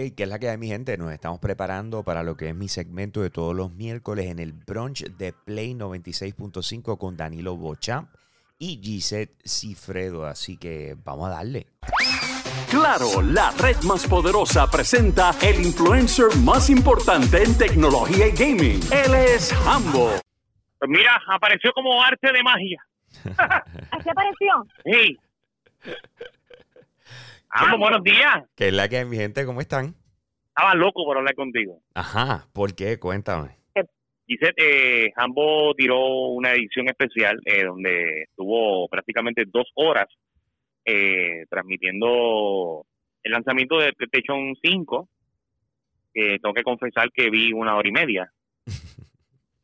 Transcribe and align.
Hey, 0.00 0.12
¿qué 0.16 0.22
es 0.22 0.28
la 0.28 0.38
que 0.38 0.48
hay, 0.48 0.56
mi 0.56 0.68
gente? 0.68 0.96
Nos 0.96 1.10
estamos 1.10 1.40
preparando 1.40 2.04
para 2.04 2.22
lo 2.22 2.36
que 2.36 2.50
es 2.50 2.54
mi 2.54 2.68
segmento 2.68 3.20
de 3.20 3.30
todos 3.30 3.52
los 3.52 3.72
miércoles 3.72 4.26
en 4.26 4.38
el 4.38 4.52
brunch 4.52 5.02
de 5.02 5.32
Play 5.32 5.74
96.5 5.74 6.96
con 6.96 7.16
Danilo 7.16 7.56
Bochamp 7.56 8.08
y 8.60 8.78
Gisette 8.80 9.34
Cifredo. 9.44 10.24
Así 10.24 10.56
que 10.56 10.96
vamos 11.02 11.26
a 11.26 11.30
darle. 11.30 11.66
Claro, 12.70 13.20
la 13.22 13.50
red 13.58 13.74
más 13.82 14.06
poderosa 14.06 14.70
presenta 14.70 15.32
el 15.42 15.66
influencer 15.66 16.28
más 16.44 16.70
importante 16.70 17.42
en 17.42 17.58
tecnología 17.58 18.28
y 18.28 18.30
gaming. 18.30 18.80
Él 18.92 19.14
es 19.14 19.52
Hambo. 19.66 20.12
Pues 20.78 20.88
mira, 20.88 21.20
apareció 21.26 21.72
como 21.72 22.00
arte 22.00 22.30
de 22.32 22.42
magia. 22.44 22.86
¿Así 23.90 24.08
apareció? 24.08 24.64
Sí. 24.84 25.18
Hambo, 27.50 27.78
buenos 27.78 28.02
días. 28.02 28.44
¿Qué 28.56 28.68
es 28.68 28.74
la 28.74 28.88
que 28.88 28.98
hay, 28.98 29.04
mi 29.04 29.16
gente? 29.16 29.44
¿Cómo 29.44 29.60
están? 29.60 29.94
Estaba 30.48 30.74
loco 30.74 31.04
por 31.04 31.16
hablar 31.16 31.34
contigo. 31.34 31.80
Ajá, 31.94 32.46
¿por 32.52 32.74
qué? 32.74 32.98
Cuéntame. 32.98 33.56
Dice, 34.26 34.52
eh, 34.56 35.10
Hambo 35.16 35.74
tiró 35.74 35.98
una 36.28 36.52
edición 36.52 36.86
especial 36.88 37.40
eh, 37.46 37.64
donde 37.64 38.24
estuvo 38.24 38.86
prácticamente 38.88 39.44
dos 39.46 39.70
horas 39.74 40.06
eh, 40.84 41.46
transmitiendo 41.48 42.84
el 43.22 43.32
lanzamiento 43.32 43.78
de 43.78 43.92
PlayStation 43.94 44.54
5. 44.62 45.08
que 46.12 46.38
tengo 46.42 46.54
que 46.54 46.62
confesar 46.62 47.10
que 47.12 47.30
vi 47.30 47.52
una 47.52 47.76
hora 47.76 47.88
y 47.88 47.92
media. 47.92 48.32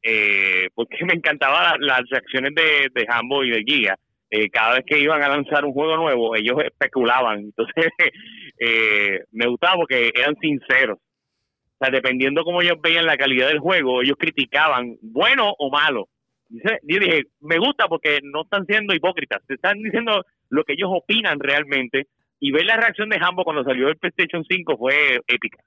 Eh, 0.07 0.69
porque 0.75 0.99
me 1.07 1.15
encantaban 1.15 1.81
las 1.81 2.03
reacciones 2.11 2.55
de, 2.55 2.91
de 2.93 3.07
Hambo 3.09 3.43
y 3.43 3.49
de 3.49 3.63
Guía. 3.63 3.99
Eh, 4.31 4.51
cada 4.51 4.75
vez 4.75 4.85
que 4.87 4.99
iban 4.99 5.23
a 5.23 5.29
lanzar 5.29 5.65
un 5.65 5.73
juego 5.73 5.97
nuevo, 5.97 6.35
ellos 6.35 6.57
especulaban. 6.65 7.39
Entonces, 7.41 7.87
eh, 8.59 9.21
me 9.33 9.47
gustaba 9.47 9.77
porque 9.77 10.11
eran 10.15 10.35
sinceros. 10.41 10.99
O 10.99 11.77
sea, 11.85 11.91
dependiendo 11.91 12.45
cómo 12.45 12.63
ellos 12.63 12.79
veían 12.83 13.07
la 13.07 13.17
calidad 13.17 13.49
del 13.49 13.59
juego, 13.59 14.03
ellos 14.03 14.17
criticaban, 14.19 14.97
bueno 15.03 15.53
o 15.59 15.71
malo. 15.71 16.09
Dice- 16.49 16.79
Yo 16.83 16.99
dije, 17.01 17.23
me 17.41 17.59
gusta 17.59 17.87
porque 17.89 18.21
no 18.23 18.43
están 18.43 18.65
siendo 18.67 18.95
hipócritas, 18.95 19.43
te 19.47 19.55
están 19.55 19.79
diciendo 19.83 20.23
lo 20.51 20.65
que 20.65 20.75
ellos 20.75 20.91
opinan 20.93 21.39
realmente. 21.41 22.07
Y 22.41 22.53
ver 22.53 22.65
la 22.65 22.77
reacción 22.77 23.09
de 23.09 23.19
Hambo 23.21 23.45
cuando 23.45 23.65
salió 23.65 23.89
el 23.89 23.97
PlayStation 23.97 24.45
5 24.49 24.77
fue 24.77 25.21
épica. 25.27 25.59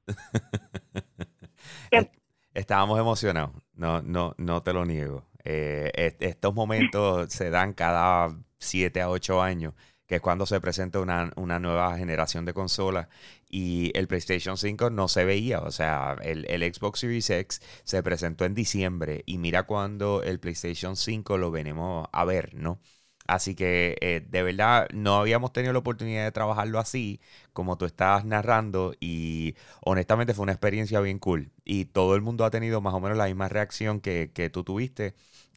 Est- 1.92 2.14
Estábamos 2.53 3.00
emocionados, 3.00 3.52
no, 3.76 4.02
no, 4.02 4.34
no 4.38 4.64
te 4.64 4.74
lo 4.74 4.84
niego. 4.86 5.28
Eh, 5.44 5.92
est- 5.94 6.22
estos 6.24 6.53
momentos 6.56 7.31
se 7.31 7.50
dan 7.52 7.74
cada 7.74 8.30
7 8.59 9.02
a 9.02 9.09
8 9.09 9.41
años, 9.41 9.73
que 10.05 10.16
es 10.16 10.22
cuando 10.22 10.45
se 10.45 10.59
presenta 10.61 11.00
una, 11.00 11.31
una 11.36 11.59
nueva 11.59 11.97
generación 11.97 12.45
de 12.45 12.53
consolas 12.53 13.08
y 13.50 13.91
el 13.97 14.08
PlayStation 14.08 14.58
5 14.58 14.89
no 14.89 15.08
se 15.08 15.25
veía. 15.25 15.59
O 15.61 15.72
sea, 15.72 16.16
el, 16.22 16.45
el 16.50 16.61
Xbox 16.73 17.00
Series 17.00 17.30
X 17.30 17.61
se 17.83 18.03
presentó 18.03 18.45
en 18.45 18.53
diciembre 18.55 19.23
y 19.25 19.38
mira 19.38 19.63
cuando 19.63 20.23
el 20.23 20.39
PlayStation 20.39 20.95
5 20.95 21.38
lo 21.38 21.52
venimos 21.52 22.08
a 22.11 22.25
ver, 22.25 22.55
¿no? 22.55 22.80
Así 23.28 23.55
que 23.55 23.97
eh, 24.00 24.25
de 24.30 24.41
verdad 24.41 24.88
no 24.94 25.16
habíamos 25.17 25.52
tenido 25.52 25.73
la 25.73 25.80
oportunidad 25.80 26.23
de 26.23 26.31
trabajarlo 26.31 26.80
así, 26.80 27.19
como 27.52 27.78
tú 27.78 27.85
estabas 27.85 28.23
narrando, 28.23 28.94
y 29.02 29.55
honestamente 29.81 30.33
fue 30.33 30.44
una 30.44 30.53
experiencia 30.53 31.02
bien 31.02 31.19
cool. 31.19 31.52
Y 31.66 31.85
todo 31.85 32.16
el 32.16 32.22
mundo 32.22 32.45
ha 32.45 32.52
tenido 32.52 32.80
más 32.80 32.94
o 32.94 33.02
menos 33.02 33.17
la 33.17 33.25
misma 33.25 33.50
reacción 33.50 34.00
que, 34.00 34.31
que 34.33 34.50
tú 34.50 34.63
tuviste. 34.63 35.13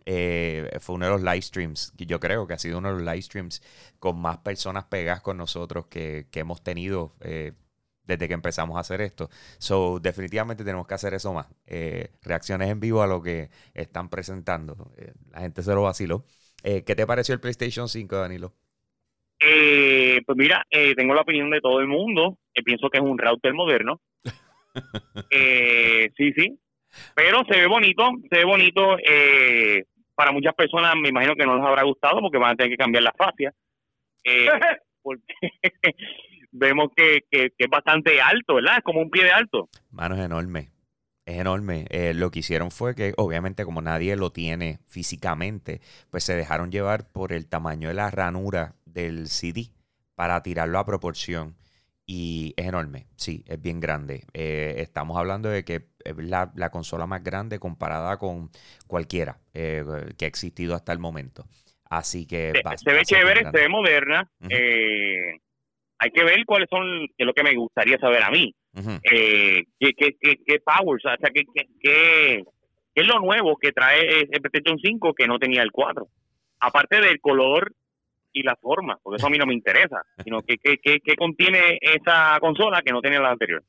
Eh, 0.07 0.71
fue 0.81 0.97
uno 0.97 1.07
de 1.07 1.13
los 1.13 1.23
live 1.23 1.43
streams, 1.43 1.93
yo 1.97 2.19
creo 2.21 2.47
que 2.47 2.55
ha 2.55 2.59
sido 2.59 2.79
uno 2.79 2.89
de 2.89 2.95
los 2.95 3.03
live 3.03 3.23
streams 3.23 3.63
con 3.99 4.19
más 4.21 4.39
personas 4.39 4.85
pegadas 4.85 5.21
con 5.21 5.37
nosotros 5.37 5.87
que, 5.87 6.27
que 6.31 6.41
hemos 6.41 6.63
tenido 6.63 7.15
eh, 7.21 7.53
desde 8.05 8.27
que 8.27 8.35
empezamos 8.35 8.77
a 8.77 8.81
hacer 8.81 9.01
esto. 9.03 9.29
So, 9.59 10.01
definitivamente 10.01 10.65
tenemos 10.65 10.87
que 10.87 10.95
hacer 10.95 11.15
eso 11.15 11.33
más. 11.33 11.47
Eh, 11.67 12.11
reacciones 12.23 12.71
en 12.71 12.81
vivo 12.81 13.03
a 13.03 13.07
lo 13.07 13.23
que 13.23 13.51
están 13.75 14.09
presentando. 14.09 14.91
La 15.31 15.41
gente 15.41 15.63
se 15.63 15.75
lo 15.75 15.83
vaciló. 15.83 16.25
¿Qué 16.63 16.83
te 16.83 17.07
pareció 17.07 17.35
el 17.35 17.41
PlayStation 17.41 17.89
5, 17.89 18.17
Danilo? 18.17 18.55
Eh, 19.39 20.21
pues 20.27 20.37
mira, 20.37 20.67
tengo 20.97 21.15
la 21.15 21.23
opinión 21.23 21.51
de 21.51 21.61
todo 21.61 21.81
el 21.81 21.87
mundo. 21.87 22.39
Pienso 22.65 22.91
que 22.91 22.99
es 22.99 23.05
un 23.05 23.19
router 23.19 23.55
moderno. 23.55 24.01
Eh, 25.31 26.11
sí, 26.17 26.33
sí. 26.33 26.59
Pero 27.15 27.43
se 27.49 27.59
ve 27.59 27.67
bonito, 27.67 28.11
se 28.31 28.39
ve 28.39 28.45
bonito. 28.45 28.97
Eh, 28.99 29.85
para 30.15 30.33
muchas 30.33 30.55
personas 30.55 30.95
me 30.97 31.09
imagino 31.09 31.35
que 31.35 31.47
no 31.47 31.57
les 31.57 31.65
habrá 31.67 31.83
gustado 31.85 32.21
porque 32.21 32.39
van 32.39 32.53
a 32.53 32.57
tener 32.57 32.71
que 32.73 32.77
cambiar 32.77 33.03
la 33.05 33.15
fascia. 33.17 33.53
Eh, 34.25 34.49
porque 35.03 35.35
vemos 36.53 36.89
que, 36.97 37.21
que- 37.31 37.51
que 37.57 37.65
es 37.65 37.71
bastante 37.71 38.21
alto, 38.21 38.55
¿verdad? 38.57 38.79
Es 38.79 38.85
como 38.85 39.01
un 39.01 39.11
pie 39.11 39.25
de 39.25 39.33
alto. 39.33 39.69
Mano, 39.91 40.15
es 40.17 40.21
enorme. 40.23 40.69
Es 41.27 41.39
enorme. 41.39 41.87
Eh, 41.91 42.13
lo 42.15 42.31
que 42.31 42.41
hicieron 42.41 42.71
fue 42.71 42.95
que, 42.95 43.13
obviamente, 43.17 43.65
como 43.65 43.83
nadie 43.83 44.17
lo 44.17 44.31
tiene 44.31 44.79
físicamente, 44.87 45.81
pues 46.11 46.25
se 46.25 46.35
dejaron 46.35 46.71
llevar 46.73 47.07
por 47.13 47.33
el 47.33 47.47
tamaño 47.49 47.89
de 47.89 47.95
la 47.95 48.11
ranura 48.11 48.75
del 48.85 49.29
CD 49.29 49.67
para 50.17 50.43
tirarlo 50.43 50.79
a 50.79 50.85
proporción. 50.87 51.55
Y 52.13 52.55
es 52.57 52.67
enorme, 52.67 53.07
sí, 53.15 53.45
es 53.47 53.63
bien 53.63 53.79
grande. 53.79 54.25
Eh, 54.35 54.75
estamos 54.79 55.17
hablando 55.17 55.49
de 55.49 55.65
que 55.65 55.83
es 56.05 56.17
la, 56.17 56.51
la 56.57 56.71
consola 56.71 57.07
más 57.07 57.23
grande 57.23 57.61
comparada 57.61 58.17
con 58.17 58.51
cualquiera 58.89 59.39
eh, 59.55 59.85
que 60.19 60.25
ha 60.25 60.29
existido 60.29 60.75
hasta 60.75 60.93
el 60.93 60.99
momento. 60.99 61.45
Así 61.89 62.27
que 62.27 62.51
Se, 62.53 62.63
va- 62.65 62.77
se 62.77 62.91
va 62.91 62.97
ve 62.97 63.05
chévere, 63.05 63.41
se 63.45 63.51
ve 63.53 63.69
moderna. 63.69 64.29
Eh, 64.49 65.39
hay 65.99 66.11
que 66.11 66.25
ver 66.25 66.45
cuáles 66.47 66.67
son, 66.69 66.83
que 67.07 67.15
es 67.19 67.27
lo 67.27 67.33
que 67.33 67.45
me 67.45 67.55
gustaría 67.55 67.97
saber 67.99 68.25
a 68.25 68.31
mí. 68.31 68.53
Ujú. 68.77 68.91
eh, 69.05 69.63
qué, 69.79 69.93
qué, 69.97 70.17
qué, 70.21 70.37
qué 70.45 70.59
powers, 70.65 71.05
o 71.05 71.09
sea, 71.09 71.31
qué, 71.33 71.43
qué, 71.55 71.67
qué- 71.81 72.45
qué 72.93 73.01
es 73.03 73.07
lo 73.07 73.21
nuevo 73.21 73.57
que 73.57 73.71
trae 73.71 74.23
el 74.23 74.41
PlayStation 74.41 74.79
5 74.83 75.15
que 75.15 75.29
no 75.29 75.39
tenía 75.39 75.63
el 75.63 75.71
4. 75.71 76.09
Aparte 76.59 77.01
del 77.01 77.21
color 77.21 77.73
y 78.33 78.43
la 78.43 78.57
forma, 78.57 78.99
porque 79.03 79.17
eso 79.17 79.27
a 79.27 79.31
mí 79.31 79.39
no 79.39 79.47
me 79.47 79.55
interesa, 79.55 80.03
sino 80.25 80.43
que, 80.43 80.59
que, 80.59 80.79
que, 80.79 81.17
contiene 81.17 81.79
esa 81.81 82.39
consola 82.41 82.83
que 82.83 82.93
no 82.93 83.01
tenía 83.01 83.21
la 83.21 83.31
anterior. 83.31 83.63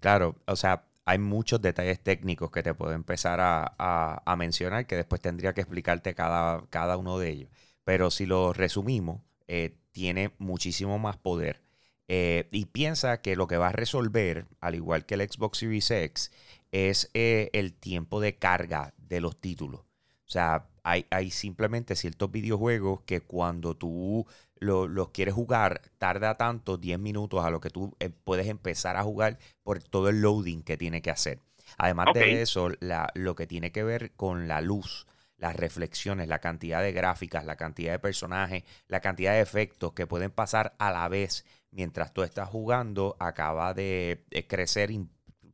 Claro, 0.00 0.36
o 0.46 0.56
sea, 0.56 0.84
hay 1.04 1.18
muchos 1.18 1.60
detalles 1.62 2.00
técnicos 2.02 2.50
que 2.50 2.62
te 2.62 2.74
puedo 2.74 2.92
empezar 2.92 3.40
a, 3.40 3.74
a- 3.78 4.22
a 4.24 4.36
mencionar 4.36 4.86
que 4.86 4.96
después 4.96 5.20
tendría 5.20 5.54
que 5.54 5.60
explicarte 5.62 6.14
cada, 6.14 6.66
cada 6.70 6.96
uno 6.96 7.18
de 7.18 7.30
ellos. 7.30 7.50
Pero 7.84 8.10
si 8.10 8.26
lo 8.26 8.52
resumimos, 8.52 9.22
eh, 9.48 9.76
tiene 9.92 10.32
muchísimo 10.38 10.98
más 10.98 11.16
poder. 11.16 11.62
Eh, 12.08 12.48
y 12.52 12.66
piensa 12.66 13.20
que 13.20 13.36
lo 13.36 13.46
que 13.46 13.56
va 13.56 13.68
a 13.68 13.72
resolver, 13.72 14.46
al 14.60 14.74
igual 14.74 15.06
que 15.06 15.14
el 15.14 15.22
Xbox 15.28 15.58
Series 15.58 15.90
X, 15.90 16.32
es 16.72 17.10
eh, 17.14 17.50
el 17.52 17.74
tiempo 17.74 18.20
de 18.20 18.36
carga 18.36 18.94
de 18.98 19.20
los 19.20 19.40
títulos. 19.40 19.80
O 19.80 20.28
sea, 20.28 20.66
hay, 20.86 21.06
hay 21.10 21.30
simplemente 21.30 21.96
ciertos 21.96 22.30
videojuegos 22.30 23.00
que 23.02 23.20
cuando 23.20 23.76
tú 23.76 24.26
lo- 24.58 24.88
los 24.88 25.10
quieres 25.10 25.34
jugar, 25.34 25.82
tarda 25.98 26.36
tanto, 26.36 26.76
10 26.78 26.98
minutos 26.98 27.44
a 27.44 27.50
lo 27.50 27.60
que 27.60 27.70
tú 27.70 27.94
eh, 28.00 28.10
puedes 28.10 28.46
empezar 28.48 28.96
a 28.96 29.02
jugar 29.04 29.38
por 29.62 29.82
todo 29.82 30.08
el 30.08 30.20
loading 30.22 30.62
que 30.62 30.76
tiene 30.76 31.02
que 31.02 31.10
hacer. 31.10 31.40
Además 31.78 32.12
de 32.12 32.42
eso, 32.42 32.70
la- 32.80 33.10
lo 33.14 33.34
que 33.34 33.46
tiene 33.46 33.72
que 33.72 33.82
ver 33.84 34.12
con 34.14 34.48
la 34.48 34.60
luz, 34.60 35.06
las 35.38 35.54
reflexiones, 35.56 36.28
la 36.28 36.38
cantidad 36.40 36.82
de 36.82 36.92
gráficas, 36.92 37.44
la 37.44 37.56
cantidad 37.56 37.92
de 37.92 37.98
personajes, 37.98 38.64
la 38.88 39.00
cantidad 39.00 39.32
de 39.32 39.40
efectos 39.40 39.92
que 39.92 40.06
pueden 40.06 40.30
pasar 40.30 40.74
a 40.78 40.90
la 40.92 41.08
vez 41.08 41.44
mientras 41.70 42.12
tú 42.14 42.22
estás 42.22 42.48
jugando, 42.48 43.16
acaba 43.18 43.74
de 43.74 44.24
eh, 44.30 44.46
crecer 44.46 44.90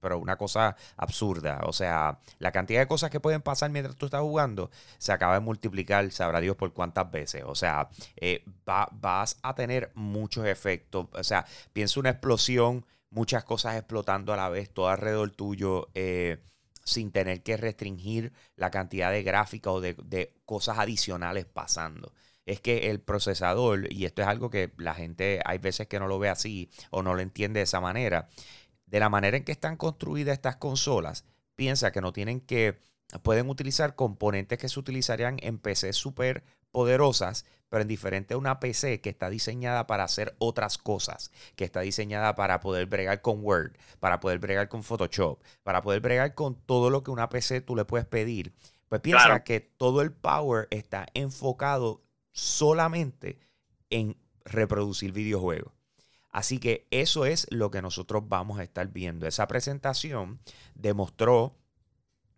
pero 0.02 0.18
una 0.18 0.36
cosa 0.36 0.76
absurda. 0.98 1.60
O 1.64 1.72
sea, 1.72 2.18
la 2.38 2.52
cantidad 2.52 2.80
de 2.80 2.86
cosas 2.88 3.10
que 3.10 3.20
pueden 3.20 3.40
pasar 3.42 3.70
mientras 3.70 3.96
tú 3.96 4.06
estás 4.06 4.20
jugando 4.20 4.70
se 4.98 5.12
acaba 5.12 5.34
de 5.34 5.40
multiplicar, 5.40 6.10
sabrá 6.12 6.40
Dios 6.40 6.56
por 6.56 6.72
cuántas 6.74 7.10
veces. 7.10 7.44
O 7.46 7.54
sea, 7.54 7.88
eh, 8.16 8.44
va- 8.68 8.88
vas 8.92 9.38
a 9.42 9.54
tener 9.54 9.90
muchos 9.94 10.46
efectos. 10.46 11.06
O 11.12 11.24
sea, 11.24 11.46
piensa 11.72 12.00
una 12.00 12.10
explosión, 12.10 12.84
muchas 13.10 13.44
cosas 13.44 13.76
explotando 13.76 14.32
a 14.32 14.36
la 14.36 14.48
vez, 14.50 14.70
todo 14.70 14.88
alrededor 14.88 15.30
tuyo, 15.30 15.88
eh, 15.94 16.38
sin 16.84 17.12
tener 17.12 17.42
que 17.42 17.56
restringir 17.56 18.32
la 18.56 18.70
cantidad 18.70 19.10
de 19.12 19.22
gráfica 19.22 19.70
o 19.70 19.80
de, 19.80 19.94
de 20.04 20.34
cosas 20.44 20.78
adicionales 20.78 21.44
pasando. 21.46 22.12
Es 22.44 22.60
que 22.60 22.90
el 22.90 23.00
procesador, 23.00 23.92
y 23.92 24.04
esto 24.04 24.22
es 24.22 24.28
algo 24.28 24.50
que 24.50 24.72
la 24.76 24.94
gente 24.94 25.40
hay 25.44 25.58
veces 25.58 25.86
que 25.86 26.00
no 26.00 26.08
lo 26.08 26.18
ve 26.18 26.28
así 26.28 26.70
o 26.90 27.02
no 27.02 27.14
lo 27.14 27.20
entiende 27.22 27.60
de 27.60 27.64
esa 27.64 27.80
manera, 27.80 28.28
de 28.92 29.00
la 29.00 29.08
manera 29.08 29.38
en 29.38 29.44
que 29.44 29.52
están 29.52 29.76
construidas 29.76 30.34
estas 30.34 30.56
consolas, 30.56 31.24
piensa 31.56 31.90
que 31.92 32.02
no 32.02 32.12
tienen 32.12 32.40
que, 32.40 32.78
pueden 33.22 33.48
utilizar 33.48 33.94
componentes 33.96 34.58
que 34.58 34.68
se 34.68 34.78
utilizarían 34.78 35.38
en 35.40 35.58
PCs 35.58 35.96
súper 35.96 36.44
poderosas, 36.70 37.46
pero 37.70 37.82
en 37.82 37.88
diferente 37.88 38.34
a 38.34 38.36
una 38.36 38.60
PC 38.60 39.00
que 39.00 39.08
está 39.08 39.30
diseñada 39.30 39.86
para 39.86 40.04
hacer 40.04 40.34
otras 40.38 40.76
cosas, 40.76 41.30
que 41.56 41.64
está 41.64 41.80
diseñada 41.80 42.34
para 42.34 42.60
poder 42.60 42.84
bregar 42.84 43.22
con 43.22 43.42
Word, 43.42 43.72
para 43.98 44.20
poder 44.20 44.38
bregar 44.38 44.68
con 44.68 44.82
Photoshop, 44.82 45.42
para 45.62 45.80
poder 45.80 46.00
bregar 46.00 46.34
con 46.34 46.54
todo 46.54 46.90
lo 46.90 47.02
que 47.02 47.10
una 47.10 47.30
PC 47.30 47.62
tú 47.62 47.74
le 47.74 47.86
puedes 47.86 48.06
pedir. 48.06 48.52
Pues 48.88 49.00
piensa 49.00 49.24
Claro. 49.24 49.44
que 49.44 49.60
todo 49.60 50.02
el 50.02 50.12
power 50.12 50.68
está 50.70 51.06
enfocado 51.14 52.02
solamente 52.30 53.38
en 53.88 54.18
reproducir 54.44 55.12
videojuegos. 55.12 55.72
Así 56.32 56.58
que 56.58 56.86
eso 56.90 57.26
es 57.26 57.46
lo 57.50 57.70
que 57.70 57.82
nosotros 57.82 58.26
vamos 58.26 58.58
a 58.58 58.62
estar 58.62 58.88
viendo. 58.88 59.26
Esa 59.26 59.46
presentación 59.46 60.40
demostró 60.74 61.54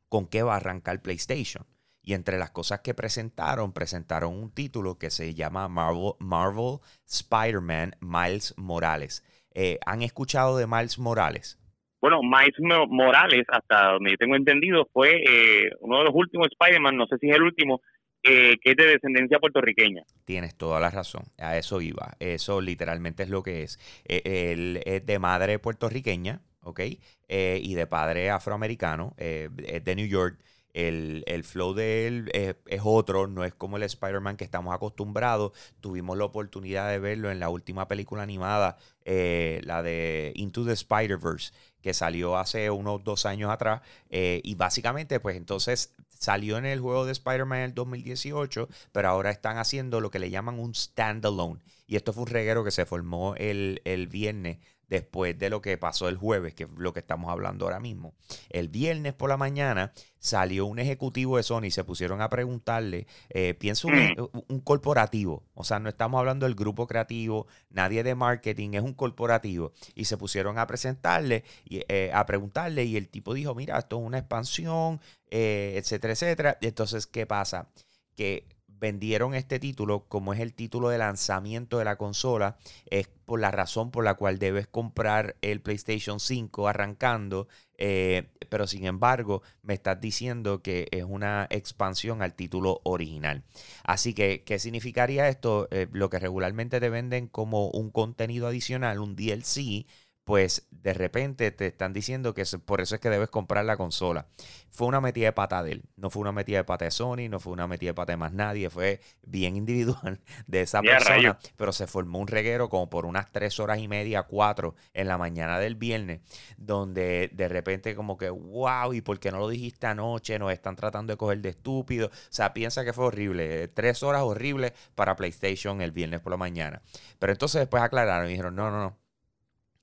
con 0.08 0.26
qué 0.26 0.42
va 0.42 0.54
a 0.54 0.56
arrancar 0.56 1.00
PlayStation. 1.00 1.64
Y 2.02 2.12
entre 2.12 2.36
las 2.36 2.50
cosas 2.50 2.80
que 2.80 2.92
presentaron, 2.92 3.72
presentaron 3.72 4.34
un 4.34 4.52
título 4.52 4.98
que 4.98 5.10
se 5.10 5.32
llama 5.34 5.68
Marvel, 5.68 6.12
Marvel 6.18 6.80
Spider-Man 7.06 7.96
Miles 8.00 8.52
Morales. 8.58 9.24
Eh, 9.54 9.78
¿Han 9.86 10.02
escuchado 10.02 10.58
de 10.58 10.66
Miles 10.66 10.98
Morales? 10.98 11.58
Bueno, 12.00 12.20
Miles 12.22 12.54
Morales, 12.90 13.46
hasta 13.48 13.92
donde 13.92 14.16
tengo 14.18 14.36
entendido, 14.36 14.86
fue 14.92 15.22
eh, 15.22 15.70
uno 15.80 15.98
de 15.98 16.04
los 16.04 16.14
últimos 16.14 16.48
Spider-Man, 16.48 16.96
no 16.96 17.06
sé 17.06 17.16
si 17.18 17.30
es 17.30 17.36
el 17.36 17.42
último, 17.42 17.80
eh, 18.24 18.56
que 18.60 18.70
es 18.70 18.76
de 18.76 18.86
descendencia 18.86 19.38
puertorriqueña. 19.38 20.02
Tienes 20.24 20.56
toda 20.56 20.80
la 20.80 20.90
razón, 20.90 21.24
a 21.38 21.56
eso 21.56 21.80
iba. 21.80 22.16
Eso 22.18 22.60
literalmente 22.60 23.22
es 23.22 23.28
lo 23.28 23.42
que 23.42 23.62
es. 23.62 23.78
él 24.04 24.80
es 24.84 25.06
de 25.06 25.18
madre 25.18 25.58
puertorriqueña, 25.58 26.40
¿ok? 26.62 26.80
y 27.28 27.74
de 27.74 27.86
padre 27.86 28.30
afroamericano, 28.30 29.14
es 29.18 29.84
de 29.84 29.96
New 29.96 30.06
York. 30.06 30.38
El, 30.74 31.44
flow 31.44 31.72
de 31.72 32.08
él 32.08 32.30
es, 32.32 32.80
otro, 32.82 33.28
no 33.28 33.44
es 33.44 33.54
como 33.54 33.76
el 33.76 33.84
Spider-Man 33.84 34.36
que 34.36 34.44
estamos 34.44 34.74
acostumbrados. 34.74 35.52
Tuvimos 35.80 36.18
la 36.18 36.24
oportunidad 36.24 36.90
de 36.90 36.98
verlo 36.98 37.30
en 37.30 37.38
la 37.38 37.48
última 37.48 37.86
película 37.86 38.24
animada, 38.24 38.76
eh, 39.04 39.60
la 39.64 39.82
de 39.84 40.32
Into 40.34 40.64
the 40.64 40.72
Spider-Verse, 40.72 41.52
que 41.80 41.94
salió 41.94 42.36
hace 42.36 42.70
unos 42.70 43.04
dos 43.04 43.24
años 43.24 43.52
atrás. 43.52 43.82
Eh, 44.10 44.40
y 44.42 44.56
básicamente, 44.56 45.20
pues 45.20 45.36
entonces 45.36 45.94
salió 46.18 46.58
en 46.58 46.66
el 46.66 46.80
juego 46.80 47.06
de 47.06 47.12
Spider-Man 47.12 47.58
en 47.58 47.64
el 47.66 47.74
2018, 47.74 48.68
pero 48.90 49.08
ahora 49.08 49.30
están 49.30 49.58
haciendo 49.58 50.00
lo 50.00 50.10
que 50.10 50.18
le 50.18 50.30
llaman 50.30 50.58
un 50.58 50.74
standalone. 50.74 51.60
Y 51.86 51.96
esto 51.96 52.12
fue 52.12 52.24
un 52.24 52.30
reguero 52.30 52.64
que 52.64 52.72
se 52.72 52.84
formó 52.84 53.36
el, 53.36 53.80
el 53.84 54.08
viernes 54.08 54.58
después 54.94 55.38
de 55.38 55.50
lo 55.50 55.60
que 55.60 55.76
pasó 55.78 56.08
el 56.08 56.16
jueves, 56.16 56.54
que 56.54 56.64
es 56.64 56.70
lo 56.76 56.92
que 56.92 57.00
estamos 57.00 57.30
hablando 57.30 57.64
ahora 57.64 57.80
mismo. 57.80 58.14
El 58.50 58.68
viernes 58.68 59.12
por 59.12 59.28
la 59.28 59.36
mañana 59.36 59.92
salió 60.18 60.66
un 60.66 60.78
ejecutivo 60.78 61.36
de 61.36 61.42
Sony 61.42 61.64
y 61.64 61.70
se 61.70 61.84
pusieron 61.84 62.22
a 62.22 62.30
preguntarle, 62.30 63.06
eh, 63.28 63.54
pienso 63.54 63.88
mm. 63.88 64.30
un, 64.48 64.60
corporativo, 64.60 65.44
o 65.54 65.64
sea, 65.64 65.78
no 65.78 65.88
estamos 65.88 66.18
hablando 66.18 66.46
del 66.46 66.54
grupo 66.54 66.86
creativo, 66.86 67.46
nadie 67.68 68.02
de 68.02 68.14
marketing, 68.14 68.70
es 68.72 68.82
un 68.82 68.94
corporativo, 68.94 69.72
y 69.94 70.06
se 70.06 70.16
pusieron 70.16 70.58
a 70.58 70.66
presentarle, 70.66 71.44
y, 71.64 71.82
eh, 71.88 72.10
a 72.14 72.24
preguntarle, 72.24 72.84
y 72.84 72.96
el 72.96 73.08
tipo 73.08 73.34
dijo, 73.34 73.54
mira, 73.54 73.78
esto 73.78 73.98
es 73.98 74.06
una 74.06 74.18
expansión, 74.18 75.00
eh, 75.30 75.74
etcétera, 75.76 76.12
etcétera. 76.14 76.58
Entonces, 76.60 77.06
¿qué 77.06 77.26
pasa? 77.26 77.68
Que 78.16 78.46
vendieron 78.84 79.34
este 79.34 79.58
título 79.58 80.04
como 80.08 80.34
es 80.34 80.40
el 80.40 80.52
título 80.52 80.90
de 80.90 80.98
lanzamiento 80.98 81.78
de 81.78 81.86
la 81.86 81.96
consola, 81.96 82.58
es 82.90 83.08
por 83.24 83.40
la 83.40 83.50
razón 83.50 83.90
por 83.90 84.04
la 84.04 84.12
cual 84.12 84.38
debes 84.38 84.66
comprar 84.66 85.36
el 85.40 85.62
PlayStation 85.62 86.20
5 86.20 86.68
arrancando, 86.68 87.48
eh, 87.78 88.28
pero 88.50 88.66
sin 88.66 88.84
embargo 88.84 89.40
me 89.62 89.72
estás 89.72 90.02
diciendo 90.02 90.60
que 90.60 90.86
es 90.90 91.02
una 91.02 91.46
expansión 91.48 92.20
al 92.20 92.34
título 92.34 92.82
original. 92.84 93.42
Así 93.84 94.12
que, 94.12 94.44
¿qué 94.44 94.58
significaría 94.58 95.30
esto? 95.30 95.66
Eh, 95.70 95.86
lo 95.92 96.10
que 96.10 96.18
regularmente 96.18 96.78
te 96.78 96.90
venden 96.90 97.26
como 97.26 97.70
un 97.70 97.90
contenido 97.90 98.48
adicional, 98.48 98.98
un 98.98 99.16
DLC, 99.16 99.86
pues 100.24 100.66
de 100.70 100.94
repente 100.94 101.50
te 101.50 101.66
están 101.66 101.92
diciendo 101.92 102.34
que 102.34 102.44
por 102.64 102.80
eso 102.80 102.94
es 102.94 103.00
que 103.00 103.10
debes 103.10 103.28
comprar 103.28 103.64
la 103.64 103.76
consola. 103.76 104.26
Fue 104.70 104.88
una 104.88 105.00
metida 105.00 105.26
de 105.26 105.32
pata 105.32 105.62
de 105.62 105.72
él, 105.72 105.84
no 105.96 106.10
fue 106.10 106.22
una 106.22 106.32
metida 106.32 106.58
de 106.58 106.64
pata 106.64 106.86
de 106.86 106.90
Sony, 106.90 107.28
no 107.28 107.38
fue 107.38 107.52
una 107.52 107.68
metida 107.68 107.90
de 107.90 107.94
pata 107.94 108.12
de 108.12 108.16
más 108.16 108.32
nadie, 108.32 108.70
fue 108.70 109.00
bien 109.22 109.54
individual 109.64 110.20
de 110.46 110.62
esa 110.62 110.82
persona, 110.82 111.38
pero 111.56 111.72
se 111.72 111.86
formó 111.86 112.18
un 112.18 112.26
reguero 112.26 112.68
como 112.68 112.90
por 112.90 113.06
unas 113.06 113.30
tres 113.30 113.60
horas 113.60 113.78
y 113.78 113.86
media, 113.86 114.24
cuatro 114.24 114.74
en 114.94 115.08
la 115.08 115.18
mañana 115.18 115.58
del 115.58 115.76
viernes, 115.76 116.20
donde 116.56 117.30
de 117.32 117.48
repente 117.48 117.94
como 117.94 118.16
que, 118.16 118.30
wow, 118.30 118.92
¿y 118.94 119.02
por 119.02 119.20
qué 119.20 119.30
no 119.30 119.38
lo 119.38 119.48
dijiste 119.48 119.86
anoche? 119.86 120.38
Nos 120.38 120.52
están 120.52 120.74
tratando 120.74 121.12
de 121.12 121.16
coger 121.18 121.40
de 121.40 121.50
estúpido. 121.50 122.08
O 122.08 122.10
sea, 122.30 122.54
piensa 122.54 122.84
que 122.84 122.92
fue 122.92 123.04
horrible, 123.04 123.68
tres 123.68 124.02
horas 124.02 124.22
horribles 124.22 124.72
para 124.94 125.16
PlayStation 125.16 125.82
el 125.82 125.92
viernes 125.92 126.20
por 126.20 126.32
la 126.32 126.38
mañana. 126.38 126.82
Pero 127.18 127.32
entonces 127.32 127.60
después 127.60 127.82
aclararon 127.82 128.26
y 128.26 128.30
dijeron, 128.30 128.56
no, 128.56 128.70
no, 128.70 128.78
no 128.78 129.03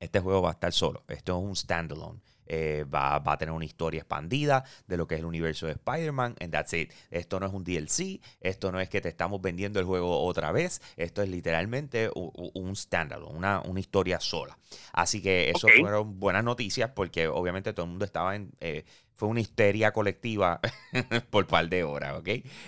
este 0.02 0.20
juego 0.20 0.42
va 0.42 0.50
a 0.50 0.54
estar 0.54 0.74
solo. 0.74 1.04
Esto 1.08 1.38
es 1.38 1.44
un 1.44 1.56
standalone. 1.56 2.20
Eh, 2.54 2.84
va, 2.84 3.16
a 3.16 3.38
tener 3.38 3.54
una 3.54 3.64
historia 3.64 4.00
expandida 4.00 4.66
de 4.86 4.98
lo 4.98 5.08
que 5.08 5.16
es 5.16 5.20
el 5.20 5.26
universo 5.26 5.68
de 5.68 5.74
Spider-Man, 5.74 6.36
and 6.42 6.52
that's 6.52 6.74
it. 6.74 6.92
Esto 7.10 7.40
no 7.40 7.46
es 7.46 7.54
un 7.54 7.64
DLC, 7.64 8.20
esto 8.42 8.74
no 8.74 8.82
es 8.82 8.90
que 8.90 9.00
te 9.00 9.08
estamos 9.08 9.42
vendiendo 9.42 9.80
el 9.80 9.86
juego 9.86 10.20
otra 10.22 10.52
vez, 10.52 10.82
esto 10.98 11.22
es 11.22 11.30
literalmente 11.30 12.10
un, 12.14 12.76
standalone, 12.76 13.38
una, 13.38 13.62
una, 13.62 13.80
historia 13.80 14.20
sola. 14.20 14.58
Así 14.92 15.22
que 15.22 15.50
eso 15.50 15.70
fueron 15.80 16.20
buenas 16.20 16.44
noticias 16.44 16.92
porque 16.94 17.30
obviamente 17.30 17.72
todo 17.72 17.86
el 17.86 17.92
mundo 17.92 18.04
estaba 18.04 18.36
en, 18.36 18.52
eh, 18.60 18.84
fue 19.22 19.30
una 19.30 19.42
histeria 19.42 19.94
colectiva 19.94 20.60
por 21.30 21.46
par 21.46 21.70
de 21.70 21.84
horas, 21.84 22.18
¿ok? 22.18 22.28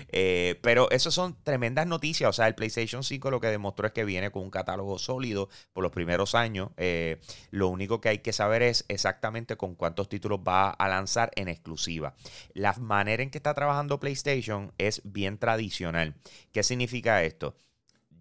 Eh, 0.10 0.60
pero 0.62 0.88
eso 0.92 1.10
son 1.10 1.36
tremendas 1.42 1.88
noticias. 1.88 2.30
O 2.30 2.34
sea, 2.34 2.48
el 2.48 2.54
PlayStation 2.54 3.04
5 3.04 3.32
lo 3.32 3.40
que 3.40 3.48
demostró 3.48 3.88
es 3.88 3.92
que 3.92 4.06
viene 4.06 4.30
con 4.30 4.44
un 4.44 4.52
catálogo 4.52 5.00
sólido 5.00 5.50
por 5.74 5.82
los 5.82 5.92
primeros 5.92 6.36
años. 6.36 6.70
Eh, 6.78 7.20
lo 7.50 7.70
único 7.70 8.02
que 8.02 8.10
hay 8.10 8.20
que 8.20 8.34
saber 8.34 8.62
es 8.62 8.86
exactamente 8.88 9.58
con 9.58 9.74
cuántos 9.74 10.10
títulos 10.10 10.42
va 10.48 10.70
a 10.70 10.88
lanzar 10.88 11.32
en 11.38 11.48
exclusiva. 11.48 12.14
La 12.54 12.74
manera 12.74 13.24
en 13.24 13.32
que 13.32 13.40
está 13.40 13.56
trabajando 13.56 14.00
PlayStation 14.00 14.74
es 14.78 15.02
bien 15.04 15.40
tradicional. 15.40 16.14
¿Qué 16.52 16.62
significa 16.62 17.24
esto? 17.24 17.56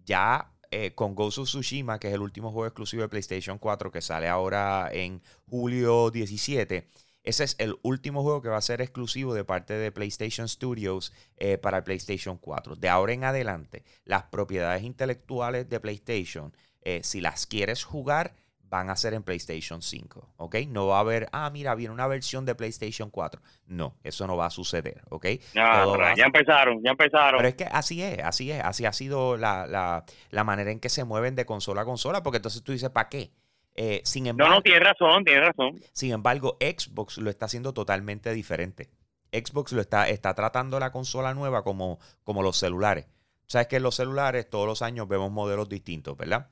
Ya 0.05 0.53
eh, 0.71 0.95
con 0.95 1.13
Ghost 1.13 1.37
of 1.37 1.47
Tsushima, 1.47 1.99
que 1.99 2.07
es 2.07 2.15
el 2.15 2.21
último 2.21 2.51
juego 2.51 2.65
exclusivo 2.65 3.03
de 3.03 3.09
PlayStation 3.09 3.59
4 3.59 3.91
que 3.91 4.01
sale 4.01 4.27
ahora 4.27 4.89
en 4.91 5.21
julio 5.47 6.09
17 6.09 6.89
ese 7.23 7.45
es 7.45 7.55
el 7.59 7.77
último 7.83 8.21
juego 8.21 8.41
que 8.41 8.49
va 8.49 8.57
a 8.57 8.61
ser 8.61 8.81
exclusivo 8.81 9.33
de 9.33 9.45
parte 9.45 9.73
de 9.73 9.91
PlayStation 9.91 10.47
Studios 10.47 11.13
eh, 11.37 11.57
para 11.57 11.77
el 11.77 11.83
PlayStation 11.83 12.37
4. 12.37 12.75
De 12.75 12.89
ahora 12.89 13.13
en 13.13 13.23
adelante, 13.23 13.83
las 14.03 14.23
propiedades 14.23 14.83
intelectuales 14.83 15.69
de 15.69 15.79
PlayStation, 15.79 16.55
eh, 16.81 17.01
si 17.03 17.21
las 17.21 17.47
quieres 17.47 17.83
jugar, 17.83 18.35
van 18.73 18.89
a 18.89 18.95
ser 18.95 19.13
en 19.13 19.21
PlayStation 19.21 19.83
5, 19.83 20.33
¿ok? 20.37 20.55
No 20.67 20.87
va 20.87 20.97
a 20.97 21.01
haber, 21.01 21.29
ah, 21.31 21.47
mira, 21.51 21.75
viene 21.75 21.93
una 21.93 22.07
versión 22.07 22.43
de 22.43 22.55
PlayStation 22.55 23.11
4. 23.11 23.39
No, 23.67 23.95
eso 24.03 24.25
no 24.25 24.35
va 24.35 24.47
a 24.47 24.49
suceder, 24.49 25.03
¿ok? 25.11 25.27
No, 25.53 26.15
ya 26.15 26.25
empezaron, 26.25 26.81
ya 26.83 26.89
empezaron. 26.89 27.37
Pero 27.37 27.47
es 27.47 27.53
que 27.53 27.65
así 27.65 28.01
es, 28.01 28.17
así 28.23 28.51
es, 28.51 28.63
así 28.63 28.85
ha 28.85 28.91
sido 28.91 29.37
la, 29.37 29.67
la, 29.67 30.05
la 30.31 30.43
manera 30.43 30.71
en 30.71 30.79
que 30.79 30.89
se 30.89 31.03
mueven 31.03 31.35
de 31.35 31.45
consola 31.45 31.81
a 31.81 31.85
consola, 31.85 32.23
porque 32.23 32.37
entonces 32.37 32.63
tú 32.63 32.71
dices, 32.71 32.89
¿para 32.89 33.09
qué? 33.09 33.31
Eh, 33.75 34.01
sin 34.03 34.27
embargo, 34.27 34.51
no, 34.51 34.55
no, 34.57 34.61
tiene 34.61 34.79
razón, 34.79 35.23
tiene 35.25 35.41
razón. 35.41 35.81
Sin 35.93 36.11
embargo, 36.11 36.57
Xbox 36.59 37.17
lo 37.17 37.29
está 37.29 37.45
haciendo 37.45 37.73
totalmente 37.73 38.33
diferente. 38.33 38.91
Xbox 39.31 39.71
lo 39.71 39.81
está, 39.81 40.07
está 40.09 40.35
tratando 40.35 40.79
la 40.79 40.91
consola 40.91 41.33
nueva 41.33 41.63
como, 41.63 41.99
como 42.23 42.43
los 42.43 42.57
celulares. 42.57 43.07
Sabes 43.47 43.67
que 43.67 43.77
en 43.77 43.83
los 43.83 43.95
celulares 43.95 44.49
todos 44.49 44.67
los 44.67 44.81
años 44.81 45.07
vemos 45.07 45.31
modelos 45.31 45.69
distintos, 45.69 46.15
¿verdad? 46.15 46.49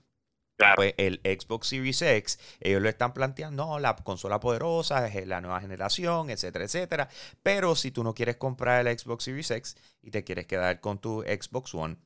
Claro. 0.57 0.75
Pues 0.75 0.93
el 0.97 1.21
Xbox 1.23 1.67
Series 1.67 2.01
X, 2.01 2.39
ellos 2.59 2.81
lo 2.81 2.89
están 2.89 3.13
planteando, 3.13 3.65
no, 3.65 3.79
la 3.79 3.95
consola 3.95 4.39
poderosa 4.39 5.07
es 5.07 5.27
la 5.27 5.41
nueva 5.41 5.59
generación, 5.59 6.29
etcétera, 6.29 6.65
etcétera. 6.65 7.09
Pero 7.41 7.75
si 7.75 7.91
tú 7.91 8.03
no 8.03 8.13
quieres 8.13 8.37
comprar 8.37 8.85
el 8.85 8.99
Xbox 8.99 9.23
Series 9.23 9.49
X 9.49 9.77
y 10.01 10.11
te 10.11 10.23
quieres 10.23 10.45
quedar 10.45 10.79
con 10.79 10.99
tu 10.99 11.21
Xbox 11.23 11.73
One, 11.73 11.97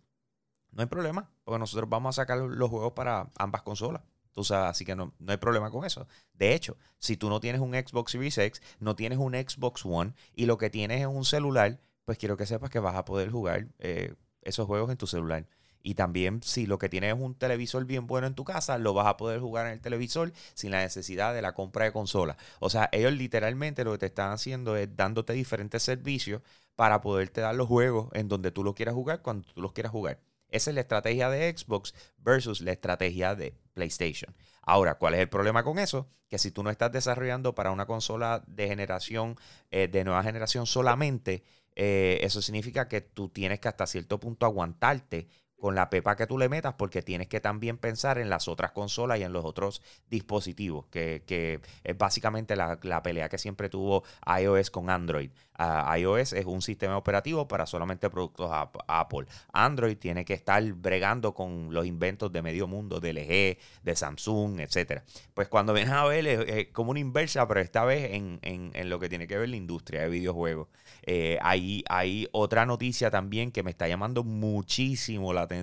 no 0.72 0.81
hay 0.81 0.88
problema, 0.88 1.29
porque 1.43 1.60
nosotros 1.60 1.89
vamos 1.89 2.17
a 2.17 2.22
sacar 2.22 2.38
los 2.38 2.69
juegos 2.69 2.93
para 2.93 3.31
ambas 3.38 3.62
consolas. 3.63 4.03
Tú 4.35 4.43
sabes, 4.43 4.69
así 4.69 4.83
que 4.83 4.95
no, 4.97 5.13
no, 5.17 5.31
hay 5.31 5.37
problema 5.37 5.71
con 5.71 5.85
eso. 5.85 6.07
De 6.33 6.53
hecho, 6.53 6.77
si 6.99 7.15
tú 7.15 7.29
no 7.29 7.39
tienes 7.39 7.61
un 7.61 7.73
Xbox 7.73 8.11
Series 8.11 8.37
X, 8.37 8.61
no 8.79 8.93
tienes 8.93 9.17
un 9.17 9.33
Xbox 9.33 9.85
One 9.85 10.13
y 10.33 10.45
lo 10.45 10.57
que 10.57 10.69
tienes 10.69 10.99
es 10.99 11.07
un 11.07 11.23
celular, 11.23 11.79
pues 12.03 12.17
quiero 12.17 12.35
que 12.35 12.45
sepas 12.45 12.69
que 12.69 12.79
vas 12.79 12.95
a 12.95 13.05
poder 13.05 13.31
jugar 13.31 13.69
eh, 13.79 14.13
esos 14.41 14.67
juegos 14.67 14.91
en 14.91 14.97
tu 14.97 15.07
celular. 15.07 15.47
Y 15.83 15.95
también 15.95 16.41
si 16.43 16.65
lo 16.65 16.79
que 16.79 16.89
tienes 16.89 17.15
es 17.15 17.21
un 17.21 17.35
televisor 17.35 17.85
bien 17.85 18.07
bueno 18.07 18.27
en 18.27 18.35
tu 18.35 18.43
casa, 18.43 18.77
lo 18.77 18.93
vas 18.93 19.07
a 19.07 19.15
poder 19.15 19.39
jugar 19.39 19.67
en 19.67 19.73
el 19.73 19.81
televisor 19.81 20.33
sin 20.53 20.71
la 20.71 20.79
necesidad 20.79 21.33
de 21.33 21.41
la 21.41 21.53
compra 21.53 21.85
de 21.85 21.93
consola. 21.93 22.35
O 22.59 22.69
sea, 22.69 22.89
ellos 22.91 23.13
literalmente 23.13 23.85
lo 23.85 23.93
que 23.93 23.99
te 23.99 24.05
están 24.07 24.31
haciendo 24.31 24.75
es 24.75 24.93
dándote 24.97 25.31
diferentes 25.31 25.81
servicios 25.83 26.41
para 26.75 26.99
poderte 27.01 27.39
dar 27.39 27.55
los 27.55 27.67
juegos 27.67 28.09
en 28.13 28.27
donde 28.27 28.51
tú 28.51 28.65
los 28.65 28.75
quieras 28.75 28.95
jugar 28.95 29.21
cuando 29.21 29.47
tú 29.53 29.61
los 29.61 29.71
quieras 29.71 29.93
jugar. 29.93 30.19
Esa 30.49 30.71
es 30.71 30.75
la 30.75 30.81
estrategia 30.81 31.29
de 31.29 31.55
Xbox 31.55 31.93
versus 32.17 32.61
la 32.61 32.71
estrategia 32.71 33.35
de 33.35 33.57
PlayStation. 33.73 34.35
Ahora, 34.61 34.95
¿cuál 34.95 35.13
es 35.13 35.19
el 35.19 35.29
problema 35.29 35.63
con 35.63 35.79
eso? 35.79 36.09
Que 36.27 36.39
si 36.39 36.51
tú 36.51 36.63
no 36.63 36.69
estás 36.69 36.91
desarrollando 36.91 37.53
para 37.53 37.71
una 37.71 37.85
consola 37.85 38.43
de 38.47 38.67
generación, 38.67 39.35
eh, 39.69 39.87
de 39.87 40.03
nueva 40.03 40.23
generación 40.23 40.65
solamente, 40.65 41.43
eh, 41.75 42.19
eso 42.21 42.41
significa 42.41 42.87
que 42.87 43.01
tú 43.01 43.29
tienes 43.29 43.59
que 43.59 43.67
hasta 43.67 43.85
cierto 43.85 44.19
punto 44.19 44.45
aguantarte 44.45 45.27
con 45.59 45.74
la 45.75 45.89
pepa 45.89 46.15
que 46.15 46.27
tú 46.27 46.38
le 46.38 46.50
metas, 46.50 46.75
porque 46.75 47.01
tienes 47.01 47.27
que 47.27 47.39
también 47.39 47.77
pensar 47.77 48.17
en 48.19 48.29
las 48.29 48.47
otras 48.47 48.71
consolas 48.71 49.19
y 49.19 49.24
en 49.24 49.33
los 49.33 49.45
otros 49.45 49.81
dispositivos, 50.09 50.85
que, 50.88 51.24
que 51.25 51.59
es 51.83 51.97
básicamente 51.97 52.55
la, 52.55 52.77
la 52.83 53.01
pelea 53.01 53.29
que 53.29 53.38
siempre 53.38 53.69
tuvo 53.69 54.03
iOS 54.41 54.69
con 54.69 54.89
Android. 54.89 55.31
Ah, 55.57 55.95
iOS 55.97 56.33
es 56.33 56.45
un 56.45 56.62
sistema 56.62 56.97
operativo 56.97 57.47
para 57.47 57.65
solamente 57.65 58.09
productos 58.09 58.51
ap- 58.51 58.77
Apple. 58.88 59.25
Android 59.53 59.97
tiene 59.97 60.25
que 60.25 60.33
estar 60.33 60.62
bregando 60.74 61.33
con 61.33 61.74
los 61.74 61.85
inventos 61.85 62.31
de 62.31 62.41
medio 62.41 62.67
mundo, 62.67 63.00
de 63.00 63.09
LG, 63.12 63.57
de 63.83 63.95
Samsung, 63.95 64.59
etcétera. 64.59 65.03
Pues 65.33 65.47
cuando 65.47 65.74
vienes 65.74 65.93
a 65.93 66.03
ver 66.05 66.27
es, 66.27 66.67
como 66.74 66.91
una 66.91 67.00
inversa, 67.00 67.47
pero 67.47 67.62
esta 67.62 67.85
vez 67.85 68.12
en, 68.13 68.39
en- 68.41 68.71
en 68.74 68.89
lo 68.89 69.00
que 69.00 69.09
tiene 69.09 69.27
que 69.27 69.38
ver 69.38 69.50
la 69.50 69.55
industria 69.55 70.01
de 70.01 70.09
videojuegos. 70.09 70.67
Eh, 71.03 71.38
hay, 71.41 71.83
hay 71.89 72.27
otra 72.31 72.65
noticia 72.65 73.12
también 73.12 73.51
que 73.51 73.63
me 73.63 73.71
está 73.71 73.88
llamando 73.88 74.24
muchísimo 74.24 75.33
la 75.33 75.41
atención, 75.43 75.54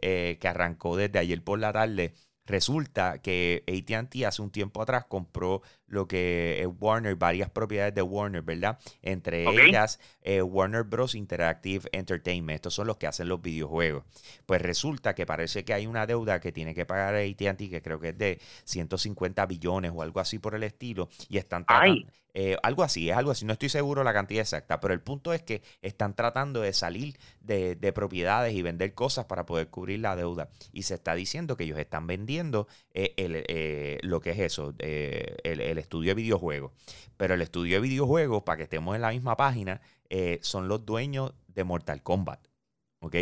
eh, 0.00 0.38
que 0.40 0.48
arrancó 0.48 0.96
desde 0.96 1.18
ayer 1.18 1.42
por 1.42 1.58
la 1.58 1.72
tarde. 1.72 2.14
Resulta 2.46 3.20
que 3.22 3.64
ATT 3.68 4.24
hace 4.24 4.42
un 4.42 4.50
tiempo 4.50 4.82
atrás 4.82 5.04
compró 5.08 5.62
lo 5.90 6.06
que 6.06 6.62
es 6.62 6.68
Warner, 6.78 7.16
varias 7.16 7.50
propiedades 7.50 7.94
de 7.94 8.02
Warner, 8.02 8.42
¿verdad? 8.42 8.78
Entre 9.02 9.44
ellas 9.66 10.00
eh, 10.22 10.40
Warner 10.40 10.84
Bros. 10.84 11.14
Interactive 11.14 11.88
Entertainment. 11.92 12.54
Estos 12.54 12.74
son 12.74 12.86
los 12.86 12.96
que 12.96 13.06
hacen 13.06 13.28
los 13.28 13.42
videojuegos. 13.42 14.04
Pues 14.46 14.62
resulta 14.62 15.14
que 15.14 15.26
parece 15.26 15.64
que 15.64 15.74
hay 15.74 15.86
una 15.86 16.06
deuda 16.06 16.40
que 16.40 16.52
tiene 16.52 16.74
que 16.74 16.86
pagar 16.86 17.16
ATT, 17.16 17.58
que 17.70 17.82
creo 17.82 18.00
que 18.00 18.10
es 18.10 18.18
de 18.18 18.40
150 18.64 19.44
billones 19.46 19.92
o 19.94 20.02
algo 20.02 20.20
así 20.20 20.38
por 20.38 20.54
el 20.54 20.62
estilo, 20.62 21.08
y 21.28 21.38
están 21.38 21.66
tratando. 21.66 22.06
Eh, 22.34 22.56
algo 22.62 22.82
así, 22.82 23.10
es 23.10 23.16
algo 23.16 23.30
así. 23.32 23.44
No 23.44 23.52
estoy 23.52 23.68
seguro 23.68 24.04
la 24.04 24.12
cantidad 24.12 24.42
exacta, 24.42 24.80
pero 24.80 24.94
el 24.94 25.00
punto 25.00 25.32
es 25.32 25.42
que 25.42 25.62
están 25.82 26.14
tratando 26.14 26.60
de 26.60 26.72
salir 26.72 27.18
de, 27.40 27.74
de 27.74 27.92
propiedades 27.92 28.54
y 28.54 28.62
vender 28.62 28.94
cosas 28.94 29.24
para 29.24 29.46
poder 29.46 29.68
cubrir 29.68 30.00
la 30.00 30.16
deuda. 30.16 30.48
Y 30.72 30.82
se 30.82 30.94
está 30.94 31.14
diciendo 31.14 31.56
que 31.56 31.64
ellos 31.64 31.78
están 31.78 32.06
vendiendo 32.06 32.68
eh, 32.94 33.14
el, 33.16 34.08
lo 34.08 34.20
que 34.20 34.30
es 34.30 34.38
eso, 34.38 34.74
eh, 34.78 35.36
el, 35.42 35.60
el 35.60 35.78
estudio 35.80 36.10
de 36.10 36.14
videojuegos. 36.14 36.72
Pero 37.16 37.34
el 37.34 37.42
estudio 37.42 37.76
de 37.76 37.80
videojuegos, 37.80 38.42
para 38.42 38.58
que 38.58 38.62
estemos 38.64 38.94
en 38.94 39.02
la 39.02 39.10
misma 39.10 39.36
página, 39.36 39.80
eh, 40.08 40.38
son 40.42 40.68
los 40.68 40.84
dueños 40.86 41.34
de 41.48 41.64
Mortal 41.64 42.02
Kombat. 42.02 42.40
¿Ok? 43.00 43.16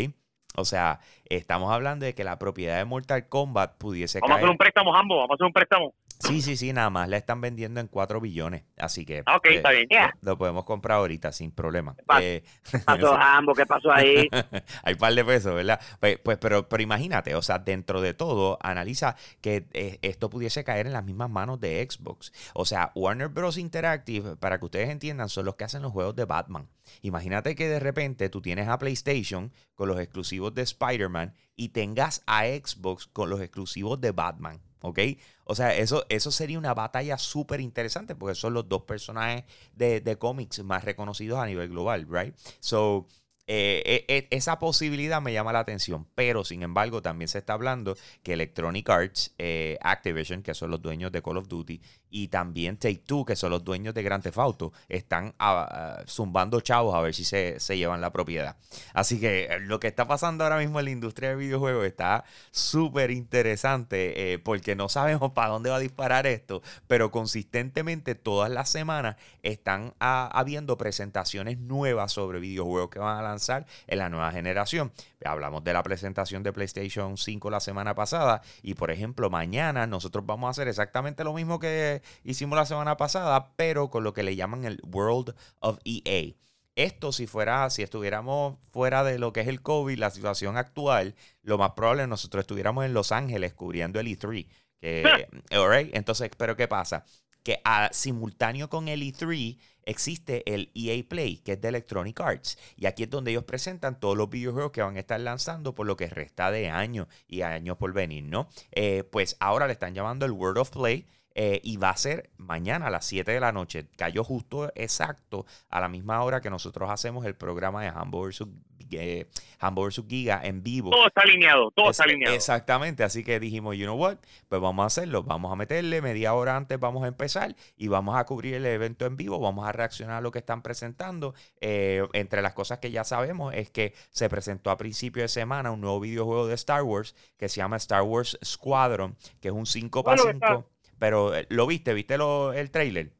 O 0.56 0.64
sea, 0.64 1.00
estamos 1.24 1.72
hablando 1.72 2.04
de 2.04 2.14
que 2.14 2.24
la 2.24 2.38
propiedad 2.38 2.78
de 2.78 2.84
Mortal 2.84 3.28
Kombat 3.28 3.76
pudiese 3.78 4.20
Vamos 4.20 4.34
a 4.34 4.38
hacer 4.38 4.50
un 4.50 4.58
préstamo, 4.58 4.92
Jambo. 4.92 5.16
Vamos 5.16 5.30
a 5.30 5.34
hacer 5.34 5.46
un 5.46 5.52
préstamo. 5.52 5.94
Sí, 6.20 6.42
sí, 6.42 6.56
sí, 6.56 6.72
nada 6.72 6.90
más 6.90 7.08
la 7.08 7.16
están 7.16 7.40
vendiendo 7.40 7.80
en 7.80 7.86
4 7.86 8.20
billones. 8.20 8.64
Así 8.76 9.04
que 9.04 9.20
ok, 9.20 9.46
eh, 9.46 9.54
está 9.56 9.70
bien. 9.70 9.88
Lo 10.20 10.36
podemos 10.36 10.64
comprar 10.64 10.98
ahorita 10.98 11.30
sin 11.32 11.52
problema. 11.52 11.94
Pa- 12.06 12.22
Eh, 12.22 12.42
¿Qué 12.70 12.78
pasó, 12.86 13.16
Jambo? 13.18 13.54
¿Qué 13.54 13.66
pasó 13.66 13.92
ahí? 13.92 14.28
hay 14.82 14.94
un 14.94 14.98
par 14.98 15.14
de 15.14 15.24
pesos, 15.24 15.54
¿verdad? 15.54 15.80
Pues, 16.00 16.18
pues, 16.18 16.38
pero, 16.38 16.68
pero 16.68 16.82
imagínate, 16.82 17.34
o 17.34 17.42
sea, 17.42 17.58
dentro 17.60 18.00
de 18.00 18.14
todo, 18.14 18.58
analiza 18.62 19.16
que 19.40 19.66
eh, 19.72 19.98
esto 20.02 20.28
pudiese 20.28 20.64
caer 20.64 20.86
en 20.86 20.92
las 20.92 21.04
mismas 21.04 21.30
manos 21.30 21.60
de 21.60 21.86
Xbox. 21.88 22.32
O 22.54 22.64
sea, 22.64 22.90
Warner 22.94 23.28
Bros. 23.28 23.56
Interactive, 23.58 24.36
para 24.36 24.58
que 24.58 24.64
ustedes 24.64 24.88
entiendan, 24.90 25.28
son 25.28 25.44
los 25.44 25.54
que 25.56 25.64
hacen 25.64 25.82
los 25.82 25.92
juegos 25.92 26.16
de 26.16 26.24
Batman. 26.24 26.68
Imagínate 27.02 27.54
que 27.54 27.68
de 27.68 27.80
repente 27.80 28.28
tú 28.28 28.40
tienes 28.42 28.66
a 28.68 28.78
PlayStation 28.78 29.52
con 29.74 29.88
los 29.88 30.00
exclusivos 30.00 30.54
de 30.54 30.62
Spider-Man 30.62 31.34
y 31.58 31.70
tengas 31.70 32.22
a 32.26 32.44
Xbox 32.44 33.08
con 33.08 33.28
los 33.28 33.40
exclusivos 33.42 34.00
de 34.00 34.12
Batman. 34.12 34.62
¿Ok? 34.80 35.00
O 35.44 35.56
sea, 35.56 35.74
eso, 35.74 36.06
eso 36.08 36.30
sería 36.30 36.56
una 36.56 36.72
batalla 36.72 37.18
súper 37.18 37.60
interesante 37.60 38.14
porque 38.14 38.36
son 38.36 38.54
los 38.54 38.68
dos 38.68 38.82
personajes 38.82 39.42
de, 39.74 40.00
de 40.00 40.16
cómics 40.16 40.62
más 40.62 40.84
reconocidos 40.84 41.40
a 41.40 41.46
nivel 41.46 41.68
global, 41.68 42.06
¿right? 42.08 42.32
So, 42.60 43.08
eh, 43.50 43.82
eh, 43.86 44.04
eh, 44.08 44.28
esa 44.30 44.58
posibilidad 44.58 45.22
me 45.22 45.32
llama 45.32 45.54
la 45.54 45.60
atención, 45.60 46.06
pero 46.14 46.44
sin 46.44 46.62
embargo 46.62 47.00
también 47.00 47.28
se 47.28 47.38
está 47.38 47.54
hablando 47.54 47.96
que 48.22 48.34
Electronic 48.34 48.86
Arts, 48.90 49.34
Activision, 49.80 50.42
que 50.42 50.52
son 50.52 50.70
los 50.70 50.82
dueños 50.82 51.10
de 51.10 51.22
Call 51.22 51.38
of 51.38 51.48
Duty, 51.48 51.80
y 52.10 52.28
también 52.28 52.76
Take 52.76 53.02
Two, 53.06 53.24
que 53.24 53.36
son 53.36 53.50
los 53.50 53.64
dueños 53.64 53.94
de 53.94 54.02
Grand 54.02 54.22
Theft 54.22 54.36
Auto, 54.36 54.72
están 54.90 55.34
ah, 55.38 55.66
ah, 55.70 56.04
zumbando 56.06 56.60
chavos 56.60 56.94
a 56.94 57.00
ver 57.00 57.14
si 57.14 57.24
se, 57.24 57.58
se 57.58 57.78
llevan 57.78 58.02
la 58.02 58.12
propiedad. 58.12 58.56
Así 58.92 59.18
que 59.18 59.48
lo 59.62 59.80
que 59.80 59.88
está 59.88 60.06
pasando 60.06 60.44
ahora 60.44 60.58
mismo 60.58 60.78
en 60.78 60.84
la 60.84 60.90
industria 60.90 61.30
de 61.30 61.36
videojuegos 61.36 61.86
está 61.86 62.24
súper 62.50 63.10
interesante 63.10 64.38
porque 64.44 64.76
no 64.76 64.90
sabemos 64.90 65.32
para 65.32 65.48
dónde 65.48 65.70
va 65.70 65.76
a 65.76 65.80
disparar 65.80 66.26
esto, 66.26 66.62
pero 66.86 67.10
consistentemente 67.10 68.14
todas 68.14 68.50
las 68.50 68.68
semanas 68.68 69.16
están 69.42 69.94
ah, 70.00 70.28
habiendo 70.34 70.76
presentaciones 70.76 71.58
nuevas 71.58 72.12
sobre 72.12 72.40
videojuegos 72.40 72.90
que 72.90 72.98
van 72.98 73.18
a 73.18 73.22
lanzar 73.22 73.37
en 73.86 73.98
la 73.98 74.08
nueva 74.08 74.30
generación. 74.32 74.92
Hablamos 75.24 75.64
de 75.64 75.72
la 75.72 75.82
presentación 75.82 76.42
de 76.42 76.52
PlayStation 76.52 77.16
5 77.16 77.50
la 77.50 77.60
semana 77.60 77.94
pasada 77.94 78.42
y 78.62 78.74
por 78.74 78.90
ejemplo 78.90 79.30
mañana 79.30 79.86
nosotros 79.86 80.24
vamos 80.26 80.48
a 80.48 80.50
hacer 80.50 80.68
exactamente 80.68 81.24
lo 81.24 81.32
mismo 81.32 81.58
que 81.58 82.02
hicimos 82.24 82.56
la 82.56 82.66
semana 82.66 82.96
pasada, 82.96 83.52
pero 83.56 83.90
con 83.90 84.04
lo 84.04 84.12
que 84.12 84.22
le 84.22 84.36
llaman 84.36 84.64
el 84.64 84.80
World 84.84 85.34
of 85.60 85.78
EA. 85.84 86.34
Esto 86.76 87.10
si 87.10 87.26
fuera, 87.26 87.68
si 87.70 87.82
estuviéramos 87.82 88.56
fuera 88.70 89.02
de 89.02 89.18
lo 89.18 89.32
que 89.32 89.40
es 89.40 89.48
el 89.48 89.62
COVID, 89.62 89.98
la 89.98 90.10
situación 90.10 90.56
actual, 90.56 91.16
lo 91.42 91.58
más 91.58 91.72
probable 91.72 92.02
es 92.04 92.08
nosotros 92.08 92.42
estuviéramos 92.42 92.84
en 92.84 92.94
Los 92.94 93.10
Ángeles 93.10 93.52
cubriendo 93.54 93.98
el 93.98 94.06
E3. 94.06 94.46
Que, 94.80 95.28
Entonces, 95.92 96.30
pero 96.36 96.56
¿qué 96.56 96.68
pasa? 96.68 97.04
Que 97.42 97.60
a- 97.64 97.88
simultáneo 97.92 98.68
con 98.68 98.86
el 98.86 99.02
E3 99.02 99.58
existe 99.88 100.42
el 100.54 100.70
EA 100.74 101.02
Play, 101.08 101.38
que 101.38 101.52
es 101.52 101.60
de 101.60 101.68
Electronic 101.68 102.20
Arts. 102.20 102.58
Y 102.76 102.86
aquí 102.86 103.04
es 103.04 103.10
donde 103.10 103.30
ellos 103.32 103.44
presentan 103.44 103.98
todos 103.98 104.16
los 104.16 104.28
videojuegos 104.30 104.72
que 104.72 104.82
van 104.82 104.96
a 104.96 105.00
estar 105.00 105.20
lanzando 105.20 105.74
por 105.74 105.86
lo 105.86 105.96
que 105.96 106.08
resta 106.08 106.50
de 106.50 106.68
años 106.70 107.08
y 107.26 107.42
años 107.42 107.76
por 107.78 107.92
venir, 107.92 108.24
¿no? 108.24 108.48
Eh, 108.72 109.04
pues 109.10 109.36
ahora 109.40 109.66
le 109.66 109.72
están 109.72 109.94
llamando 109.94 110.26
el 110.26 110.32
World 110.32 110.58
of 110.58 110.70
Play. 110.70 111.06
eh, 111.40 111.60
y 111.62 111.76
va 111.76 111.90
a 111.90 111.96
ser 111.96 112.30
mañana 112.36 112.88
a 112.88 112.90
las 112.90 113.06
7 113.06 113.30
de 113.30 113.38
la 113.40 113.52
noche. 113.52 113.86
Cayó 113.96 114.24
justo 114.24 114.72
exacto 114.74 115.46
a 115.70 115.80
la 115.80 115.88
misma 115.88 116.22
hora 116.24 116.40
que 116.40 116.50
nosotros 116.50 116.90
hacemos 116.90 117.24
el 117.26 117.36
programa 117.36 117.82
de 117.82 117.88
Hambo 117.88 118.22
vs. 118.26 118.44
eh, 118.92 119.26
Hambo 119.60 119.84
vs. 119.86 120.04
Giga 120.08 120.40
en 120.44 120.62
vivo. 120.62 120.90
Todo 120.90 121.06
está 121.08 121.22
alineado, 121.22 121.70
todo 121.72 121.86
Es- 121.86 121.90
está 121.98 122.04
alineado. 122.04 122.34
Exactamente, 122.34 123.02
así 123.04 123.24
que 123.24 123.40
dijimos, 123.40 123.76
you 123.76 123.84
know 123.86 123.96
what, 123.96 124.18
pues 124.48 124.60
vamos 124.60 124.82
a 124.84 124.86
hacerlo, 124.86 125.22
vamos 125.22 125.52
a 125.52 125.56
meterle 125.56 126.00
media 126.02 126.34
hora 126.34 126.56
antes, 126.56 126.78
vamos 126.78 127.04
a 127.04 127.08
empezar 127.08 127.54
y 127.76 127.88
vamos 127.88 128.16
a 128.16 128.24
cubrir 128.24 128.54
el 128.54 128.66
evento 128.66 129.06
en 129.06 129.16
vivo, 129.16 129.38
vamos 129.40 129.66
a 129.66 129.72
reaccionar 129.72 130.16
a 130.16 130.20
lo 130.20 130.30
que 130.30 130.38
están 130.38 130.62
presentando. 130.62 131.34
Eh, 131.60 132.06
entre 132.12 132.42
las 132.42 132.54
cosas 132.54 132.78
que 132.78 132.90
ya 132.90 133.04
sabemos 133.04 133.54
es 133.54 133.70
que 133.70 133.94
se 134.10 134.28
presentó 134.28 134.70
a 134.70 134.76
principio 134.78 135.22
de 135.22 135.28
semana 135.28 135.70
un 135.70 135.80
nuevo 135.80 136.00
videojuego 136.00 136.46
de 136.46 136.54
Star 136.54 136.82
Wars 136.82 137.14
que 137.36 137.48
se 137.48 137.56
llama 137.56 137.76
Star 137.78 138.02
Wars 138.02 138.38
Squadron, 138.44 139.16
que 139.40 139.48
es 139.48 139.54
un 139.54 139.66
5 139.66 140.04
para 140.04 140.22
Bueno, 140.22 140.38
5. 140.46 140.70
Pero 140.98 141.34
eh, 141.36 141.46
lo 141.48 141.66
viste, 141.66 141.94
¿viste 141.94 142.18
lo- 142.18 142.52
el 142.52 142.70
trailer? 142.70 143.12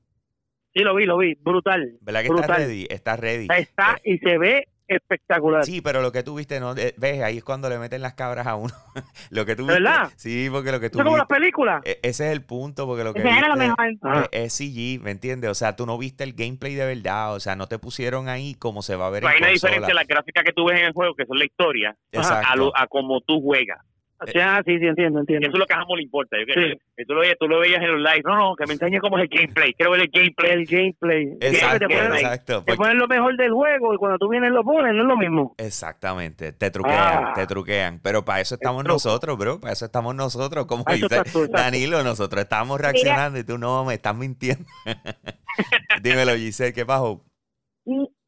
Sí, 0.74 0.80
lo 0.84 0.94
vi, 0.94 1.06
lo 1.06 1.16
vi. 1.16 1.34
Brutal. 1.34 1.96
¿Verdad 2.00 2.22
que 2.22 2.28
está 2.28 2.46
ready? 2.56 2.86
Está 2.90 3.16
ready. 3.16 3.46
Está 3.56 3.94
Eh, 4.04 4.14
y 4.14 4.18
se 4.18 4.38
ve 4.38 4.68
espectacular. 4.88 5.64
Sí, 5.64 5.80
pero 5.80 6.02
lo 6.02 6.10
que 6.12 6.22
tú 6.22 6.34
viste, 6.36 6.58
no, 6.60 6.74
eh, 6.76 6.94
ves, 6.96 7.22
ahí 7.22 7.38
es 7.38 7.44
cuando 7.44 7.68
le 7.68 7.78
meten 7.78 8.02
las 8.02 8.14
cabras 8.14 8.46
a 8.46 8.56
uno. 8.56 8.72
lo 9.30 9.44
que 9.46 9.54
tú 9.56 9.66
¿De 9.66 9.74
viste. 9.74 9.82
verdad? 9.90 10.10
Sí, 10.16 10.48
porque 10.50 10.72
lo 10.72 10.80
que 10.80 10.90
tú 10.90 10.98
es 10.98 11.04
como 11.04 11.16
las 11.16 11.26
películas. 11.26 11.82
e- 11.84 12.00
ese 12.02 12.26
es 12.26 12.32
el 12.32 12.42
punto, 12.42 12.86
porque 12.86 13.04
lo 13.04 13.12
que 13.14 13.20
Ese 13.20 13.28
era 13.30 13.48
lo 13.48 13.56
mejor. 13.56 13.76
Es, 13.90 14.28
es 14.32 14.52
CG, 14.54 15.00
¿me 15.02 15.10
entiendes? 15.10 15.50
O 15.50 15.54
sea, 15.54 15.76
tú 15.76 15.86
no 15.86 15.98
viste 15.98 16.24
el 16.24 16.32
gameplay 16.32 16.74
de 16.74 16.86
verdad, 16.86 17.34
o 17.34 17.40
sea, 17.40 17.54
no 17.56 17.66
te 17.68 17.78
pusieron 17.78 18.28
ahí 18.28 18.54
como 18.54 18.82
se 18.82 18.96
va 18.96 19.06
a 19.06 19.10
ver 19.10 19.20
Pero 19.22 19.28
hay 19.30 19.36
en 19.38 19.42
una 19.44 19.50
consola. 19.50 19.70
diferencia 19.70 19.92
en 19.92 19.96
las 19.96 20.06
gráficas 20.06 20.44
que 20.44 20.52
tú 20.52 20.64
ves 20.66 20.80
en 20.80 20.86
el 20.86 20.92
juego, 20.92 21.14
que 21.14 21.26
son 21.26 21.38
la 21.38 21.44
historia, 21.44 21.96
a, 22.14 22.56
lo, 22.56 22.76
a 22.76 22.86
como 22.86 23.20
tú 23.20 23.40
juegas. 23.40 23.78
O 24.20 24.26
sea, 24.26 24.62
sí, 24.66 24.78
sí, 24.78 24.86
entiendo, 24.86 25.20
entiendo. 25.20 25.46
eso 25.46 25.56
es 25.56 25.60
lo 25.60 25.66
que 25.66 25.74
a 25.74 25.84
le 25.96 26.02
importa. 26.02 26.36
Yo 26.38 26.44
creo 26.52 26.72
Sí. 26.74 26.80
que 26.96 27.04
tú, 27.04 27.14
lo 27.14 27.20
veías, 27.20 27.36
tú 27.38 27.46
lo 27.46 27.60
veías 27.60 27.80
en 27.80 27.92
los 27.92 28.00
live. 28.00 28.22
No, 28.24 28.36
no, 28.36 28.56
que 28.56 28.66
me 28.66 28.72
enseñe 28.72 28.98
cómo 29.00 29.16
es 29.18 29.24
el 29.24 29.28
gameplay. 29.38 29.72
Quiero 29.74 29.92
ver 29.92 30.00
el 30.00 30.08
gameplay. 30.08 30.50
El 30.50 30.66
gameplay. 30.66 31.36
Exacto, 31.40 31.86
te 31.86 31.94
ponen, 31.94 32.12
exacto. 32.14 32.64
te 32.64 32.74
ponen 32.74 32.98
lo 32.98 33.06
mejor 33.06 33.36
del 33.36 33.52
juego 33.52 33.94
y 33.94 33.96
cuando 33.96 34.18
tú 34.18 34.28
vienes 34.28 34.50
lo 34.50 34.64
pones, 34.64 34.92
no 34.94 35.02
es 35.02 35.06
lo 35.08 35.16
mismo. 35.16 35.54
Exactamente, 35.58 36.52
te 36.52 36.70
truquean, 36.70 37.24
Ah. 37.26 37.32
te 37.34 37.46
truquean. 37.46 38.00
Pero 38.02 38.24
para 38.24 38.40
eso 38.40 38.56
estamos 38.56 38.84
nosotros, 38.84 39.38
bro. 39.38 39.60
Para 39.60 39.72
eso 39.72 39.84
estamos 39.84 40.14
nosotros. 40.14 40.66
Como 40.66 40.82
dice 40.90 41.22
tú. 41.32 41.46
Danilo, 41.48 42.02
nosotros 42.02 42.42
estamos 42.42 42.80
reaccionando 42.80 43.38
y 43.38 43.44
tú 43.44 43.56
no 43.58 43.84
me 43.84 43.94
estás 43.94 44.16
mintiendo. 44.16 44.64
Dímelo, 46.02 46.34
Giselle, 46.36 46.72
¿qué 46.72 46.84
pasó? 46.84 47.24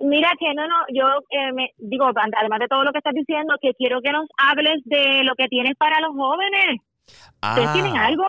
Mira 0.01 0.31
que 0.39 0.55
no, 0.55 0.67
no, 0.67 0.77
yo 0.95 1.05
eh, 1.31 1.53
me 1.53 1.73
digo, 1.79 2.07
además 2.07 2.59
de 2.59 2.69
todo 2.69 2.85
lo 2.85 2.93
que 2.93 2.99
estás 2.99 3.15
diciendo, 3.15 3.55
que 3.61 3.75
quiero 3.75 4.01
que 4.01 4.13
nos 4.13 4.27
hables 4.39 4.81
de 4.85 5.25
lo 5.25 5.35
que 5.35 5.49
tienes 5.49 5.77
para 5.77 6.01
los 6.01 6.15
jóvenes. 6.15 6.81
¿Ustedes 7.43 7.73
tienen 7.73 7.97
algo? 7.97 8.25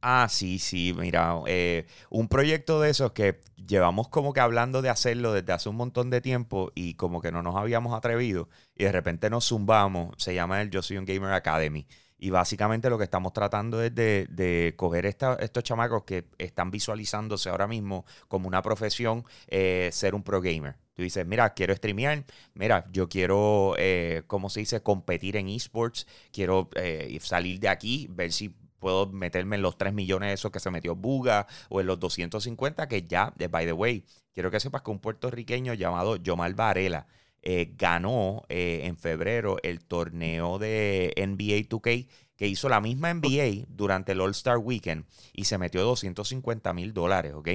Ah, 0.00 0.26
sí, 0.28 0.58
sí, 0.58 0.94
mira, 0.96 1.40
eh, 1.46 1.86
un 2.10 2.28
proyecto 2.28 2.80
de 2.80 2.90
esos 2.90 3.12
que 3.12 3.40
llevamos 3.56 4.08
como 4.08 4.32
que 4.32 4.40
hablando 4.40 4.82
de 4.82 4.90
hacerlo 4.90 5.32
desde 5.32 5.52
hace 5.52 5.68
un 5.68 5.76
montón 5.76 6.10
de 6.10 6.20
tiempo 6.20 6.70
y 6.74 6.94
como 6.94 7.20
que 7.20 7.32
no 7.32 7.42
nos 7.42 7.56
habíamos 7.56 7.94
atrevido 7.94 8.48
y 8.74 8.84
de 8.84 8.92
repente 8.92 9.30
nos 9.30 9.48
zumbamos, 9.48 10.14
se 10.18 10.34
llama 10.34 10.62
el 10.62 10.70
Yo 10.70 10.82
Soy 10.82 10.96
un 10.96 11.04
Gamer 11.04 11.32
Academy. 11.32 11.86
Y 12.18 12.30
básicamente 12.30 12.88
lo 12.88 12.98
que 12.98 13.04
estamos 13.04 13.32
tratando 13.32 13.82
es 13.82 13.94
de, 13.94 14.74
coger 14.76 15.06
estos 15.06 15.62
chamacos 15.62 16.04
que 16.04 16.26
están 16.38 16.70
visualizándose 16.70 17.50
ahora 17.50 17.66
mismo 17.66 18.04
como 18.28 18.48
una 18.48 18.62
profesión, 18.62 19.24
eh, 19.48 19.90
ser 19.92 20.14
un 20.14 20.22
pro 20.22 20.40
gamer. 20.40 20.76
Tú 20.94 21.02
dices, 21.02 21.26
mira, 21.26 21.54
quiero 21.54 21.74
streamear, 21.74 22.24
mira, 22.54 22.86
yo 22.92 23.08
quiero, 23.08 23.74
eh, 23.78 24.22
¿cómo 24.28 24.48
se 24.48 24.60
dice?, 24.60 24.80
competir 24.80 25.36
en 25.36 25.48
esports, 25.48 26.06
quiero 26.32 26.70
eh, 26.76 27.18
salir 27.20 27.58
de 27.58 27.68
aquí, 27.68 28.06
ver 28.10 28.32
si 28.32 28.54
puedo 28.78 29.06
meterme 29.06 29.56
en 29.56 29.62
los 29.62 29.76
3 29.76 29.92
millones 29.92 30.28
de 30.28 30.34
esos 30.34 30.52
que 30.52 30.60
se 30.60 30.70
metió 30.70 30.94
Buga 30.94 31.46
o 31.68 31.80
en 31.80 31.86
los 31.86 31.98
250 31.98 32.86
que 32.86 33.06
ya, 33.06 33.32
by 33.50 33.64
the 33.64 33.72
way, 33.72 34.04
quiero 34.32 34.50
que 34.50 34.60
sepas 34.60 34.82
que 34.82 34.90
un 34.90 35.00
puertorriqueño 35.00 35.74
llamado 35.74 36.16
Yomar 36.16 36.54
Varela 36.54 37.06
eh, 37.46 37.74
ganó 37.76 38.42
eh, 38.48 38.80
en 38.84 38.96
febrero 38.96 39.58
el 39.62 39.84
torneo 39.84 40.58
de 40.58 41.12
NBA 41.14 41.68
2K 41.68 42.08
que 42.38 42.48
hizo 42.48 42.70
la 42.70 42.80
misma 42.80 43.12
NBA 43.12 43.66
durante 43.68 44.12
el 44.12 44.22
All-Star 44.22 44.56
Weekend 44.56 45.04
y 45.34 45.44
se 45.44 45.58
metió 45.58 45.82
250 45.82 46.72
mil 46.72 46.94
dólares, 46.94 47.34
¿ok? 47.34 47.48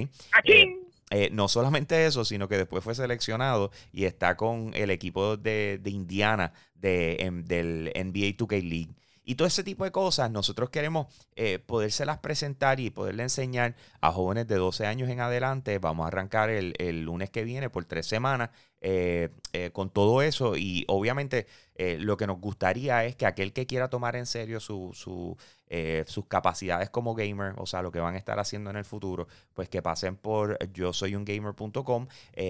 Eh, 1.10 1.28
no 1.32 1.48
solamente 1.48 2.06
eso, 2.06 2.24
sino 2.24 2.46
que 2.46 2.56
después 2.56 2.84
fue 2.84 2.94
seleccionado 2.94 3.72
y 3.90 4.04
está 4.04 4.36
con 4.36 4.70
el 4.74 4.90
equipo 4.90 5.36
de, 5.36 5.80
Indiana 5.84 6.52
de, 6.74 7.42
del 7.44 7.90
NBA 7.92 8.36
2K 8.36 8.62
League. 8.62 8.94
Y 9.24 9.34
todo 9.34 9.46
ese 9.46 9.64
tipo 9.64 9.84
de 9.84 9.90
cosas 9.90 10.30
nosotros 10.30 10.70
queremos 10.70 11.06
eh, 11.34 11.58
podérselas 11.58 12.18
presentar 12.18 12.78
y 12.80 12.90
poderle 12.90 13.24
enseñar 13.24 13.76
a 14.00 14.12
jóvenes 14.12 14.46
de 14.46 14.54
12 14.54 14.86
años 14.86 15.08
en 15.08 15.20
adelante. 15.20 15.78
Vamos 15.78 16.04
a 16.04 16.08
arrancar 16.08 16.48
el, 16.48 16.74
el 16.78 17.02
lunes 17.02 17.30
que 17.30 17.44
viene 17.44 17.70
por 17.70 17.84
tres 17.84 18.06
semanas 18.06 18.50
eh, 18.80 19.28
eh, 19.52 19.70
con 19.72 19.90
todo 19.90 20.22
eso 20.22 20.56
y 20.56 20.84
obviamente 20.88 21.46
eh, 21.74 21.98
lo 21.98 22.16
que 22.16 22.26
nos 22.26 22.40
gustaría 22.40 23.04
es 23.04 23.16
que 23.16 23.26
aquel 23.26 23.52
que 23.52 23.66
quiera 23.66 23.88
tomar 23.88 24.16
en 24.16 24.26
serio 24.26 24.60
su, 24.60 24.92
sus 24.94 26.26
capacidades 26.26 26.90
como 26.90 27.14
gamer, 27.14 27.54
o 27.56 27.64
sea, 27.64 27.80
lo 27.80 27.90
que 27.90 28.00
van 28.00 28.14
a 28.14 28.18
estar 28.18 28.38
haciendo 28.38 28.70
en 28.70 28.76
el 28.76 28.84
futuro, 28.84 29.28
pues 29.54 29.68
que 29.68 29.80
pasen 29.80 30.16
por 30.16 30.58
yo 30.72 30.92
soy 30.92 31.14
un 31.14 31.24
gamer.com 31.24 32.08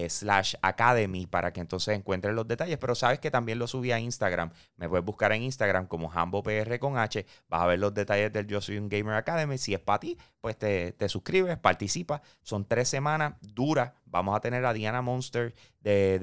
slash 0.09 0.55
academy 0.61 1.27
para 1.27 1.53
que 1.53 1.61
entonces 1.61 1.95
encuentren 1.95 2.35
los 2.35 2.47
detalles, 2.47 2.77
pero 2.77 2.93
sabes 2.93 3.19
que 3.19 3.31
también 3.31 3.59
lo 3.59 3.67
subí 3.67 3.91
a 3.91 3.99
Instagram, 3.99 4.51
me 4.75 4.89
puedes 4.89 5.05
buscar 5.05 5.31
en 5.31 5.43
Instagram 5.43 5.87
como 5.87 6.11
HamboPR 6.11 6.79
con 6.79 6.97
H, 6.97 7.25
vas 7.47 7.61
a 7.61 7.67
ver 7.67 7.79
los 7.79 7.93
detalles 7.93 8.33
del 8.33 8.47
yo 8.47 8.59
soy 8.59 8.77
un 8.77 8.89
gamer 8.89 9.15
academy, 9.15 9.57
si 9.57 9.73
es 9.73 9.79
para 9.79 9.99
ti, 9.99 10.17
pues 10.41 10.57
te, 10.57 10.91
te 10.93 11.07
suscribes, 11.07 11.57
participas, 11.57 12.21
son 12.41 12.65
tres 12.65 12.89
semanas 12.89 13.33
duras. 13.41 13.93
Vamos 14.05 14.35
a 14.35 14.41
tener 14.41 14.65
a 14.65 14.73
Diana 14.73 15.01
Monster 15.01 15.53
de, 15.79 16.19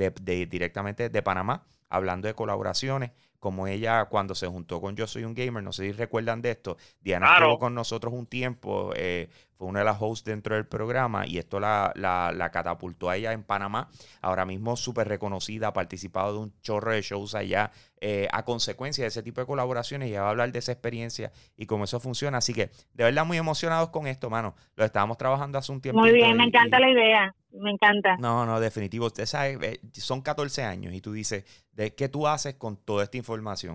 directamente 0.69 1.09
de 1.09 1.23
Panamá, 1.23 1.67
hablando 1.89 2.29
de 2.29 2.35
colaboraciones, 2.35 3.13
como 3.39 3.67
ella 3.67 4.07
cuando 4.07 4.35
se 4.35 4.47
juntó 4.47 4.81
con 4.81 4.97
Yo 4.97 5.07
Soy 5.07 5.25
un 5.25 5.35
Gamer, 5.35 5.63
no 5.63 5.73
sé 5.73 5.85
si 5.85 5.93
recuerdan 5.93 6.43
de 6.43 6.51
esto, 6.51 6.77
Diana 7.01 7.35
estuvo 7.35 7.59
con 7.59 7.75
nosotros 7.75 8.13
un 8.13 8.27
tiempo, 8.27 8.93
eh, 8.97 9.29
fue 9.59 9.67
una 9.67 9.81
de 9.81 9.85
las 9.85 10.01
hosts 10.01 10.25
dentro 10.25 10.55
del 10.55 10.67
programa 10.67 11.27
y 11.27 11.39
esto 11.39 11.59
la, 11.59 11.93
la, 11.97 12.51
catapultó 12.53 13.11
a 13.11 13.17
ella 13.17 13.33
en 13.33 13.43
Panamá. 13.43 13.89
Ahora 14.23 14.45
mismo 14.45 14.77
súper 14.77 15.09
reconocida, 15.09 15.69
ha 15.69 15.73
participado 15.73 16.33
de 16.33 16.39
un 16.39 16.61
chorro 16.61 16.93
de 16.93 17.03
shows 17.03 17.35
allá 17.35 17.73
eh, 18.01 18.29
a 18.31 18.45
consecuencia 18.45 19.03
de 19.03 19.09
ese 19.09 19.25
tipo 19.25 19.41
de 19.41 19.49
colaboraciones 19.49 20.11
y 20.11 20.13
va 20.13 20.27
a 20.27 20.31
hablar 20.31 20.53
de 20.53 20.61
esa 20.61 20.71
experiencia 20.71 21.33
y 21.57 21.67
cómo 21.67 21.85
eso 21.85 21.99
funciona. 21.99 22.39
Así 22.39 22.55
que 22.55 22.71
de 22.95 23.05
verdad 23.05 23.27
muy 23.27 23.37
emocionados 23.37 23.89
con 23.89 24.07
esto, 24.07 24.31
mano. 24.31 24.55
Lo 24.77 24.85
estábamos 24.85 25.19
trabajando 25.19 25.59
hace 25.59 25.73
un 25.73 25.81
tiempo. 25.81 26.01
Muy 26.01 26.13
bien, 26.13 26.37
me 26.37 26.45
encanta 26.45 26.79
la 26.79 26.91
idea, 26.91 27.35
me 27.51 27.73
encanta. 27.73 28.17
No, 28.19 28.47
no, 28.47 28.61
definitivo. 28.61 29.07
Usted 29.07 29.27
sabe, 29.27 29.81
son 29.93 30.23
14 30.23 30.63
años 30.63 30.95
y 30.95 31.01
tú 31.01 31.13
dices, 31.13 31.45
de 31.73 31.95
¿qué 31.97 32.09
tú 32.09 32.29
haces 32.29 32.55
con 32.55 32.77
toda 32.77 33.05
esta 33.05 33.17
información, 33.17 33.28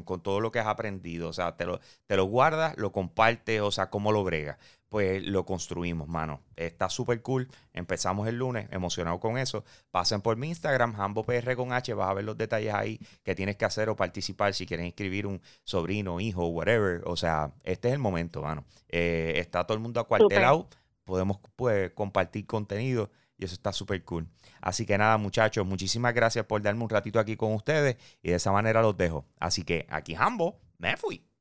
con 0.03 0.21
todo 0.21 0.39
lo 0.39 0.51
que 0.51 0.59
has 0.59 0.67
aprendido? 0.67 1.29
O 1.29 1.33
sea, 1.33 1.55
te 1.55 1.65
lo, 1.65 1.79
te 2.07 2.17
lo 2.17 2.25
guardas, 2.25 2.75
lo 2.77 2.91
compartes, 2.91 3.61
o 3.61 3.71
sea, 3.71 3.89
cómo 3.89 4.11
lo 4.11 4.23
bregas 4.23 4.57
pues 4.93 5.23
lo 5.23 5.43
construimos, 5.43 6.07
mano. 6.07 6.43
Está 6.55 6.87
súper 6.87 7.23
cool. 7.23 7.49
Empezamos 7.73 8.27
el 8.27 8.37
lunes, 8.37 8.67
emocionado 8.69 9.19
con 9.19 9.39
eso. 9.39 9.63
Pasen 9.89 10.21
por 10.21 10.37
mi 10.37 10.49
Instagram, 10.49 10.93
HamboPR 10.95 11.55
con 11.55 11.73
H, 11.73 11.95
vas 11.95 12.11
a 12.11 12.13
ver 12.13 12.23
los 12.23 12.37
detalles 12.37 12.75
ahí 12.75 12.99
que 13.23 13.33
tienes 13.33 13.55
que 13.55 13.65
hacer 13.65 13.89
o 13.89 13.95
participar 13.95 14.53
si 14.53 14.67
quieres 14.67 14.85
inscribir 14.85 15.25
un 15.25 15.41
sobrino, 15.63 16.19
hijo, 16.19 16.45
whatever. 16.45 17.01
O 17.05 17.15
sea, 17.15 17.53
este 17.63 17.87
es 17.87 17.95
el 17.95 17.99
momento, 17.99 18.43
mano. 18.43 18.65
Eh, 18.87 19.33
está 19.37 19.65
todo 19.65 19.73
el 19.75 19.81
mundo 19.81 19.99
acuartelado. 19.99 20.69
Podemos 21.05 21.39
pues, 21.55 21.89
compartir 21.93 22.45
contenido 22.45 23.09
y 23.43 23.45
eso 23.45 23.55
está 23.55 23.73
súper 23.73 24.03
cool. 24.05 24.27
Así 24.61 24.85
que 24.85 24.97
nada, 24.97 25.17
muchachos, 25.17 25.65
muchísimas 25.65 26.13
gracias 26.13 26.45
por 26.45 26.61
darme 26.61 26.83
un 26.83 26.89
ratito 26.89 27.19
aquí 27.19 27.35
con 27.35 27.53
ustedes 27.53 27.97
y 28.21 28.29
de 28.29 28.35
esa 28.35 28.51
manera 28.51 28.81
los 28.81 28.97
dejo. 28.97 29.25
Así 29.37 29.63
que 29.63 29.85
aquí, 29.89 30.15
Hambo, 30.17 30.61
me 30.77 30.95
fui. 30.95 31.32